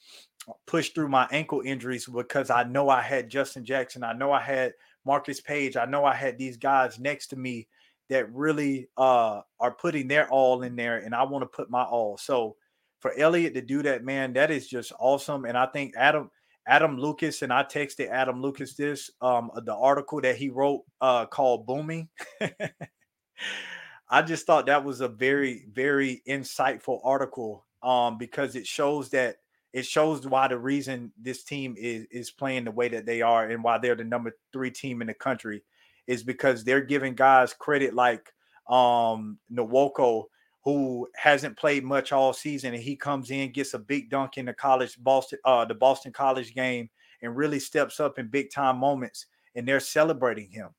push 0.66 0.90
through 0.90 1.08
my 1.08 1.28
ankle 1.32 1.62
injuries 1.64 2.06
because 2.06 2.50
I 2.50 2.64
know 2.64 2.90
I 2.90 3.02
had 3.02 3.30
Justin 3.30 3.64
Jackson, 3.64 4.04
I 4.04 4.14
know 4.14 4.32
I 4.32 4.42
had 4.42 4.74
Marcus 5.06 5.40
Paige, 5.40 5.78
I 5.78 5.86
know 5.86 6.04
I 6.04 6.16
had 6.16 6.38
these 6.38 6.58
guys 6.58 7.00
next 7.00 7.28
to 7.28 7.36
me 7.36 7.68
that 8.10 8.32
really 8.34 8.90
uh 8.98 9.42
are 9.60 9.72
putting 9.72 10.08
their 10.08 10.30
all 10.30 10.64
in 10.64 10.76
there, 10.76 10.98
and 10.98 11.16
I 11.16 11.24
want 11.24 11.44
to 11.44 11.56
put 11.56 11.70
my 11.70 11.84
all. 11.84 12.18
So 12.18 12.56
for 13.00 13.14
Elliot 13.18 13.54
to 13.54 13.62
do 13.62 13.84
that, 13.84 14.04
man, 14.04 14.34
that 14.34 14.50
is 14.50 14.68
just 14.68 14.92
awesome. 15.00 15.46
And 15.46 15.58
I 15.58 15.66
think 15.68 15.94
Adam 15.98 16.32
Adam 16.68 16.98
Lucas 16.98 17.42
and 17.42 17.52
I 17.52 17.64
texted 17.64 18.10
Adam 18.10 18.42
Lucas 18.42 18.76
this 18.76 19.12
um 19.22 19.52
the 19.66 19.76
article 19.76 20.22
that 20.22 20.38
he 20.38 20.50
wrote 20.50 20.82
uh 21.02 21.26
called 21.26 21.66
Booming. 21.66 22.10
I 24.10 24.22
just 24.22 24.46
thought 24.46 24.68
that 24.68 24.84
was 24.84 25.02
a 25.02 25.08
very 25.08 25.66
very 25.72 26.22
insightful 26.28 27.00
article 27.04 27.66
um 27.82 28.18
because 28.18 28.56
it 28.56 28.66
shows 28.66 29.10
that 29.10 29.38
it 29.74 29.86
shows 29.86 30.26
why 30.28 30.48
the 30.48 30.58
reason 30.58 31.12
this 31.20 31.44
team 31.44 31.76
is 31.78 32.06
is 32.12 32.32
playing 32.32 32.66
the 32.66 32.72
way 32.72 32.88
that 32.90 33.06
they 33.06 33.22
are 33.22 33.50
and 33.50 33.64
why 33.64 33.78
they're 33.78 33.96
the 33.96 34.04
number 34.04 34.32
3 34.54 34.72
team 34.72 35.02
in 35.02 35.08
the 35.08 35.14
country 35.14 35.64
is 36.08 36.24
because 36.24 36.64
they're 36.64 36.82
giving 36.82 37.16
guys 37.16 37.54
credit 37.54 37.94
like 37.94 38.32
um 38.70 39.38
Nwoko 39.52 40.26
who 40.64 41.08
hasn't 41.16 41.58
played 41.58 41.84
much 41.84 42.12
all 42.12 42.34
season, 42.34 42.74
and 42.74 42.82
he 42.82 42.96
comes 42.96 43.32
in, 43.32 43.52
gets 43.52 43.74
a 43.74 43.80
big 43.80 44.10
dunk 44.10 44.38
in 44.38 44.46
the 44.46 44.54
college 44.54 44.98
Boston, 45.04 45.40
uh, 45.46 45.66
the 45.66 45.76
Boston 45.76 46.12
College 46.12 46.56
game, 46.56 46.90
and 47.22 47.36
really 47.36 47.60
steps 47.60 48.00
up 48.00 48.18
in 48.18 48.28
big 48.28 48.52
time 48.52 48.78
moments, 48.78 49.26
and 49.56 49.68
they're 49.68 49.80
celebrating 49.80 50.50
him. 50.50 50.70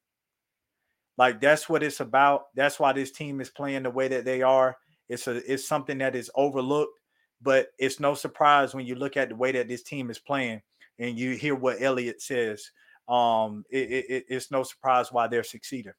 Like 1.16 1.40
that's 1.40 1.68
what 1.68 1.82
it's 1.82 2.00
about. 2.00 2.46
That's 2.54 2.80
why 2.80 2.92
this 2.92 3.12
team 3.12 3.40
is 3.40 3.50
playing 3.50 3.84
the 3.84 3.90
way 3.90 4.08
that 4.08 4.24
they 4.24 4.42
are. 4.42 4.76
It's 5.08 5.26
a 5.26 5.52
it's 5.52 5.68
something 5.68 5.98
that 5.98 6.16
is 6.16 6.30
overlooked, 6.34 6.98
but 7.42 7.68
it's 7.78 8.00
no 8.00 8.14
surprise 8.14 8.74
when 8.74 8.86
you 8.86 8.94
look 8.94 9.16
at 9.16 9.28
the 9.28 9.36
way 9.36 9.52
that 9.52 9.68
this 9.68 9.82
team 9.82 10.10
is 10.10 10.18
playing 10.18 10.62
and 10.98 11.18
you 11.18 11.32
hear 11.32 11.54
what 11.54 11.82
Elliot 11.82 12.22
says. 12.22 12.70
Um, 13.08 13.64
it, 13.70 14.04
it, 14.08 14.24
it's 14.28 14.50
no 14.50 14.62
surprise 14.62 15.12
why 15.12 15.26
they're 15.26 15.44
succeeding. 15.44 15.92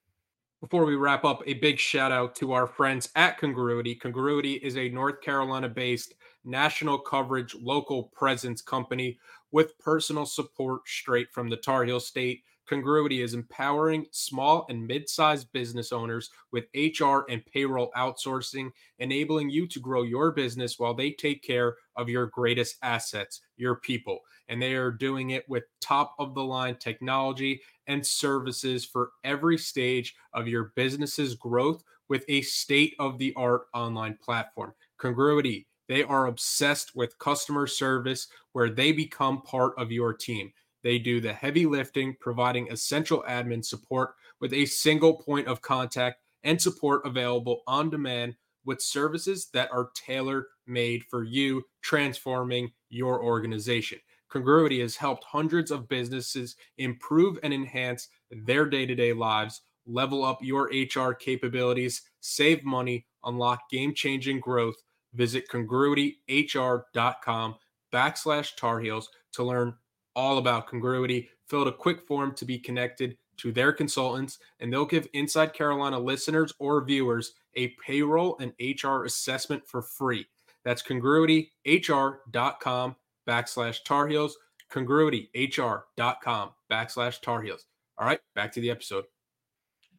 Before 0.62 0.86
we 0.86 0.96
wrap 0.96 1.26
up, 1.26 1.44
a 1.46 1.56
big 1.56 1.78
shout 1.78 2.12
out 2.12 2.34
to 2.38 2.54
our 2.54 2.65
friends 2.65 3.10
at 3.15 3.38
Congruity. 3.38 3.94
Congruity 3.94 4.54
is 4.54 4.78
a 4.78 4.89
North 4.89 5.22
Carolina 5.22 5.68
based 5.68 6.13
national 6.46 6.98
coverage, 6.98 7.54
local 7.56 8.04
presence 8.04 8.62
company 8.62 9.20
with 9.52 9.78
personal 9.80 10.26
support 10.26 10.88
straight 10.88 11.32
from 11.34 11.50
the 11.50 11.58
Tar 11.58 11.84
Heel 11.84 12.00
State. 12.00 12.44
Congruity 12.68 13.22
is 13.22 13.34
empowering 13.34 14.08
small 14.12 14.65
and 14.70 14.88
mid 14.88 15.08
sized 15.10 15.52
business 15.52 15.91
owners 15.91 16.32
with 16.52 16.65
HR 16.74 17.30
and 17.30 17.46
payroll 17.46 17.91
outsourcing, 17.96 18.72
enabling 19.00 19.50
you 19.50 19.68
to 19.68 19.80
grow 19.80 20.04
your 20.04 20.32
business 20.32 20.80
while 20.80 20.94
they 20.94 21.12
take 21.12 21.44
care 21.44 21.76
of 21.96 22.10
your 22.10 22.28
greatest 22.28 22.78
assets, 22.82 23.41
your 23.58 23.76
people. 23.76 24.20
And 24.48 24.62
they 24.62 24.74
are 24.74 24.91
doing 24.91 25.32
it 25.32 25.48
with 25.48 25.65
top 25.80 26.15
of 26.18 26.34
the 26.34 26.44
line 26.44 26.78
technology 26.78 27.62
and 27.88 28.06
services 28.06 28.86
for 28.86 29.12
every 29.24 29.58
stage 29.58 30.15
of 30.34 30.48
your 30.48 30.71
business's 30.76 31.36
growth 31.36 31.84
with 32.10 32.24
a 32.28 32.41
state 32.41 32.95
of 33.00 33.17
the 33.17 33.34
art 33.36 33.63
online 33.74 34.17
platform. 34.21 34.74
Congruity, 34.98 35.67
they 35.88 36.04
are 36.04 36.28
obsessed 36.28 36.95
with 36.95 37.17
customer 37.19 37.67
service 37.67 38.28
where 38.54 38.69
they 38.69 38.91
become 38.91 39.41
part 39.41 39.74
of 39.78 39.91
your 39.91 40.13
team. 40.13 40.52
They 40.84 41.00
do 41.00 41.19
the 41.19 41.34
heavy 41.34 41.65
lifting, 41.65 42.15
providing 42.19 42.71
essential 42.71 43.24
admin 43.28 43.65
support 43.65 44.13
with 44.39 44.54
a 44.54 44.65
single 44.65 45.15
point 45.15 45.48
of 45.48 45.62
contact 45.62 46.21
and 46.43 46.62
support 46.62 47.06
available 47.06 47.62
on 47.65 47.89
demand 47.89 48.36
with 48.65 48.82
services 48.82 49.48
that 49.54 49.71
are 49.71 49.89
tailor 49.95 50.48
made 50.67 51.04
for 51.10 51.24
you, 51.24 51.63
transforming 51.82 52.71
your 52.89 53.24
organization. 53.24 54.00
Congruity 54.30 54.82
has 54.82 54.96
helped 54.96 55.24
hundreds 55.24 55.72
of 55.72 55.88
businesses 55.88 56.56
improve 56.78 57.40
and 57.44 57.54
enhance 57.54 58.10
their 58.32 58.66
day 58.66 58.86
to 58.86 58.96
day 58.96 59.14
lives, 59.14 59.62
level 59.86 60.24
up 60.24 60.40
your 60.42 60.72
HR 60.74 61.14
capabilities, 61.14 62.02
save 62.22 62.64
money, 62.64 63.06
unlock 63.24 63.70
game 63.70 63.94
changing 63.94 64.40
growth. 64.40 64.76
Visit 65.14 65.48
congruityhr.com 65.50 67.56
backslash 67.94 68.56
Tar 68.56 68.80
Heels 68.82 69.10
to 69.34 69.44
learn 69.44 69.76
all 70.16 70.38
about 70.38 70.68
Congruity. 70.68 71.30
Fill 71.48 71.62
out 71.62 71.68
a 71.68 71.72
quick 71.72 72.08
form 72.08 72.34
to 72.36 72.46
be 72.46 72.58
connected 72.58 73.18
to 73.38 73.52
their 73.52 73.72
consultants, 73.72 74.40
and 74.60 74.72
they'll 74.72 74.86
give 74.86 75.08
Inside 75.14 75.54
Carolina 75.54 76.00
listeners 76.00 76.54
or 76.60 76.84
viewers 76.84 77.34
a 77.56 77.76
payroll 77.86 78.38
and 78.40 78.54
HR 78.60 79.06
assessment 79.06 79.68
for 79.68 79.82
free. 79.82 80.26
That's 80.64 80.82
congruityhr.com 80.82 82.96
backslash 83.28 83.84
Tar 83.84 84.08
Heels, 84.08 84.38
congruityhr.com 84.72 86.50
backslash 86.72 87.22
Tar 87.22 87.42
Heels. 87.42 87.66
All 87.98 88.06
right, 88.06 88.20
back 88.36 88.52
to 88.54 88.62
the 88.62 88.70
episode. 88.70 89.06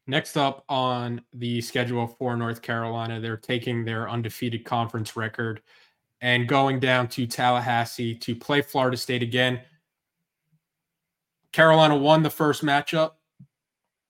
Next 0.06 0.36
up 0.36 0.64
on 0.68 1.20
the 1.32 1.60
schedule 1.60 2.06
for 2.06 2.36
North 2.36 2.62
Carolina, 2.62 3.20
they're 3.20 3.36
taking 3.36 3.84
their 3.84 4.08
undefeated 4.08 4.64
conference 4.64 5.16
record 5.16 5.62
and 6.20 6.48
going 6.48 6.78
down 6.78 7.08
to 7.08 7.26
Tallahassee 7.26 8.14
to 8.14 8.34
play 8.34 8.62
Florida 8.62 8.96
State 8.96 9.22
again. 9.22 9.60
Carolina 11.52 11.96
won 11.96 12.22
the 12.22 12.30
first 12.30 12.64
matchup. 12.64 13.12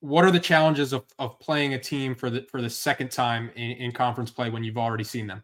What 0.01 0.25
are 0.25 0.31
the 0.31 0.41
challenges 0.41 0.93
of, 0.93 1.05
of 1.19 1.41
playing 1.41 1.75
a 1.75 1.79
team 1.79 2.15
for 2.15 2.29
the 2.29 2.43
for 2.51 2.61
the 2.61 2.71
second 2.71 3.11
time 3.11 3.51
in, 3.57 3.73
in 3.73 3.93
conference 3.93 4.31
play 4.31 4.51
when 4.51 4.63
you've 4.63 4.79
already 4.79 5.05
seen 5.05 5.27
them? 5.27 5.43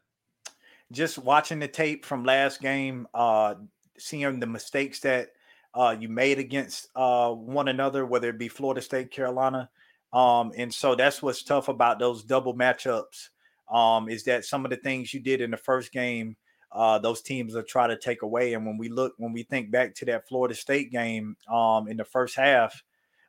Just 0.93 1.19
watching 1.19 1.59
the 1.59 1.69
tape 1.69 2.05
from 2.05 2.25
last 2.25 2.61
game, 2.61 3.09
uh, 3.15 3.55
seeing 3.99 4.39
the 4.39 4.47
mistakes 4.47 5.01
that 5.01 5.31
uh, 5.75 5.97
you 5.99 6.09
made 6.09 6.39
against 6.39 6.89
uh, 6.95 7.31
one 7.31 7.69
another, 7.69 8.05
whether 8.05 8.29
it 8.29 8.39
be 8.39 8.49
Florida 8.49 8.83
State, 8.83 9.11
Carolina. 9.11 9.71
Um, 10.13 10.53
and 10.57 10.73
so 10.73 10.95
that's 10.95 11.23
what's 11.23 11.43
tough 11.43 11.69
about 11.69 11.99
those 11.99 12.23
double 12.23 12.55
matchups 12.55 13.31
um, 13.73 14.09
is 14.09 14.25
that 14.25 14.45
some 14.45 14.65
of 14.65 14.71
the 14.71 14.77
things 14.77 15.15
you 15.15 15.21
did 15.21 15.41
in 15.41 15.51
the 15.51 15.57
first 15.57 15.93
game, 15.93 16.37
uh, 16.71 16.99
those 16.99 17.23
teams 17.23 17.55
will 17.55 17.63
try 17.63 17.87
to 17.87 17.97
take 17.97 18.23
away. 18.23 18.53
And 18.53 18.67
when 18.67 18.77
we 18.77 18.91
look, 18.91 19.15
when 19.17 19.33
we 19.33 19.45
think 19.45 19.71
back 19.71 19.95
to 19.97 20.05
that 20.07 20.29
Florida 20.29 20.55
State 20.55 20.93
game 20.93 21.37
um, 21.51 21.89
in 21.89 21.97
the 21.97 22.05
first 22.05 22.37
half, 22.37 22.83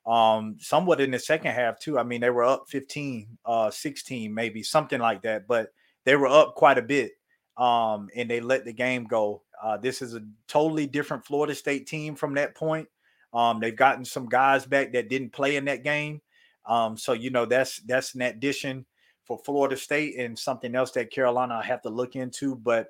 um, 0.05 0.57
somewhat 0.59 0.99
in 0.99 1.11
the 1.11 1.19
second 1.19 1.53
half 1.53 1.79
too. 1.79 1.97
I 1.97 2.03
mean, 2.03 2.19
they 2.19 2.29
were 2.29 2.43
up 2.43 2.65
15, 2.67 3.37
uh, 3.45 3.71
16, 3.71 4.33
maybe 4.33 4.61
something 4.61 4.99
like 4.99 5.21
that, 5.21 5.47
but 5.47 5.69
they 6.03 6.17
were 6.17 6.27
up 6.27 6.55
quite 6.55 6.77
a 6.77 6.81
bit 6.81 7.13
um, 7.57 8.09
and 8.15 8.29
they 8.29 8.39
let 8.39 8.65
the 8.65 8.73
game 8.73 9.05
go. 9.05 9.43
Uh, 9.61 9.77
this 9.77 10.01
is 10.01 10.15
a 10.15 10.21
totally 10.47 10.87
different 10.87 11.25
Florida 11.25 11.55
State 11.55 11.87
team 11.87 12.15
from 12.15 12.33
that 12.35 12.55
point. 12.55 12.87
Um, 13.33 13.59
they've 13.59 13.75
gotten 13.75 14.05
some 14.05 14.27
guys 14.27 14.65
back 14.65 14.93
that 14.93 15.09
didn't 15.09 15.31
play 15.31 15.55
in 15.55 15.65
that 15.65 15.83
game. 15.83 16.21
Um, 16.65 16.97
so 16.97 17.13
you 17.13 17.29
know 17.29 17.45
that's 17.45 17.77
that's 17.81 18.15
an 18.15 18.21
addition 18.21 18.85
for 19.25 19.39
Florida 19.39 19.77
State 19.77 20.17
and 20.17 20.37
something 20.37 20.75
else 20.75 20.91
that 20.91 21.11
Carolina 21.11 21.61
have 21.63 21.81
to 21.83 21.89
look 21.89 22.15
into. 22.15 22.55
But 22.55 22.87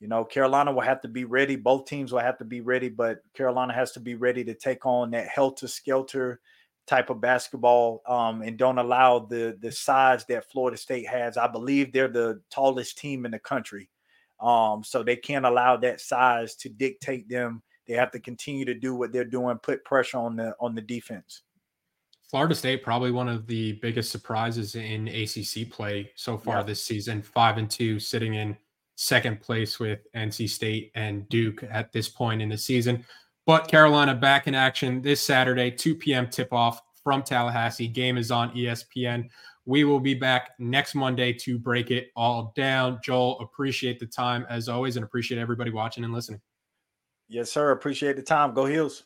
you 0.00 0.08
know, 0.08 0.24
Carolina 0.24 0.72
will 0.72 0.82
have 0.82 1.00
to 1.02 1.08
be 1.08 1.24
ready. 1.24 1.56
Both 1.56 1.86
teams 1.86 2.12
will 2.12 2.20
have 2.20 2.38
to 2.38 2.44
be 2.44 2.60
ready, 2.60 2.88
but 2.88 3.18
Carolina 3.34 3.72
has 3.72 3.92
to 3.92 4.00
be 4.00 4.14
ready 4.14 4.44
to 4.44 4.54
take 4.54 4.84
on 4.84 5.12
that 5.12 5.28
helter 5.28 5.68
skelter 5.68 6.40
type 6.86 7.10
of 7.10 7.20
basketball 7.20 8.02
um, 8.06 8.42
and 8.42 8.56
don't 8.56 8.78
allow 8.78 9.18
the 9.18 9.56
the 9.60 9.70
size 9.70 10.24
that 10.26 10.50
Florida 10.50 10.76
State 10.76 11.06
has. 11.06 11.36
I 11.36 11.46
believe 11.46 11.92
they're 11.92 12.08
the 12.08 12.40
tallest 12.50 12.98
team 12.98 13.24
in 13.24 13.30
the 13.30 13.38
country. 13.38 13.88
Um, 14.40 14.82
so 14.82 15.02
they 15.02 15.16
can't 15.16 15.46
allow 15.46 15.76
that 15.78 16.00
size 16.00 16.56
to 16.56 16.68
dictate 16.68 17.28
them. 17.28 17.62
They 17.86 17.94
have 17.94 18.10
to 18.12 18.20
continue 18.20 18.64
to 18.64 18.74
do 18.74 18.94
what 18.94 19.12
they're 19.12 19.24
doing, 19.24 19.58
put 19.58 19.84
pressure 19.84 20.18
on 20.18 20.36
the 20.36 20.54
on 20.60 20.74
the 20.74 20.82
defense. 20.82 21.42
Florida 22.28 22.54
State 22.54 22.82
probably 22.82 23.10
one 23.10 23.28
of 23.28 23.46
the 23.46 23.72
biggest 23.74 24.10
surprises 24.10 24.74
in 24.74 25.06
ACC 25.08 25.70
play 25.70 26.10
so 26.16 26.38
far 26.38 26.56
yeah. 26.56 26.62
this 26.62 26.82
season. 26.82 27.20
Five 27.20 27.58
and 27.58 27.70
two, 27.70 28.00
sitting 28.00 28.34
in 28.34 28.56
second 28.96 29.40
place 29.40 29.78
with 29.78 30.00
NC 30.14 30.48
State 30.48 30.92
and 30.94 31.28
Duke 31.28 31.62
at 31.70 31.92
this 31.92 32.08
point 32.08 32.40
in 32.40 32.48
the 32.48 32.56
season. 32.56 33.04
But 33.44 33.68
Carolina 33.68 34.14
back 34.14 34.46
in 34.46 34.54
action 34.54 35.02
this 35.02 35.20
Saturday, 35.20 35.70
2 35.70 35.96
p.m. 35.96 36.28
tip 36.28 36.52
off 36.52 36.80
from 37.02 37.22
Tallahassee. 37.22 37.88
Game 37.88 38.16
is 38.16 38.30
on 38.30 38.54
ESPN. 38.54 39.28
We 39.64 39.84
will 39.84 40.00
be 40.00 40.14
back 40.14 40.50
next 40.58 40.94
Monday 40.94 41.32
to 41.34 41.58
break 41.58 41.90
it 41.90 42.10
all 42.16 42.52
down. 42.56 43.00
Joel, 43.02 43.40
appreciate 43.40 43.98
the 44.00 44.06
time 44.06 44.46
as 44.48 44.68
always 44.68 44.96
and 44.96 45.04
appreciate 45.04 45.38
everybody 45.38 45.70
watching 45.70 46.04
and 46.04 46.12
listening. 46.12 46.40
Yes, 47.28 47.50
sir. 47.50 47.70
Appreciate 47.70 48.16
the 48.16 48.22
time. 48.22 48.54
Go 48.54 48.66
Heels. 48.66 49.04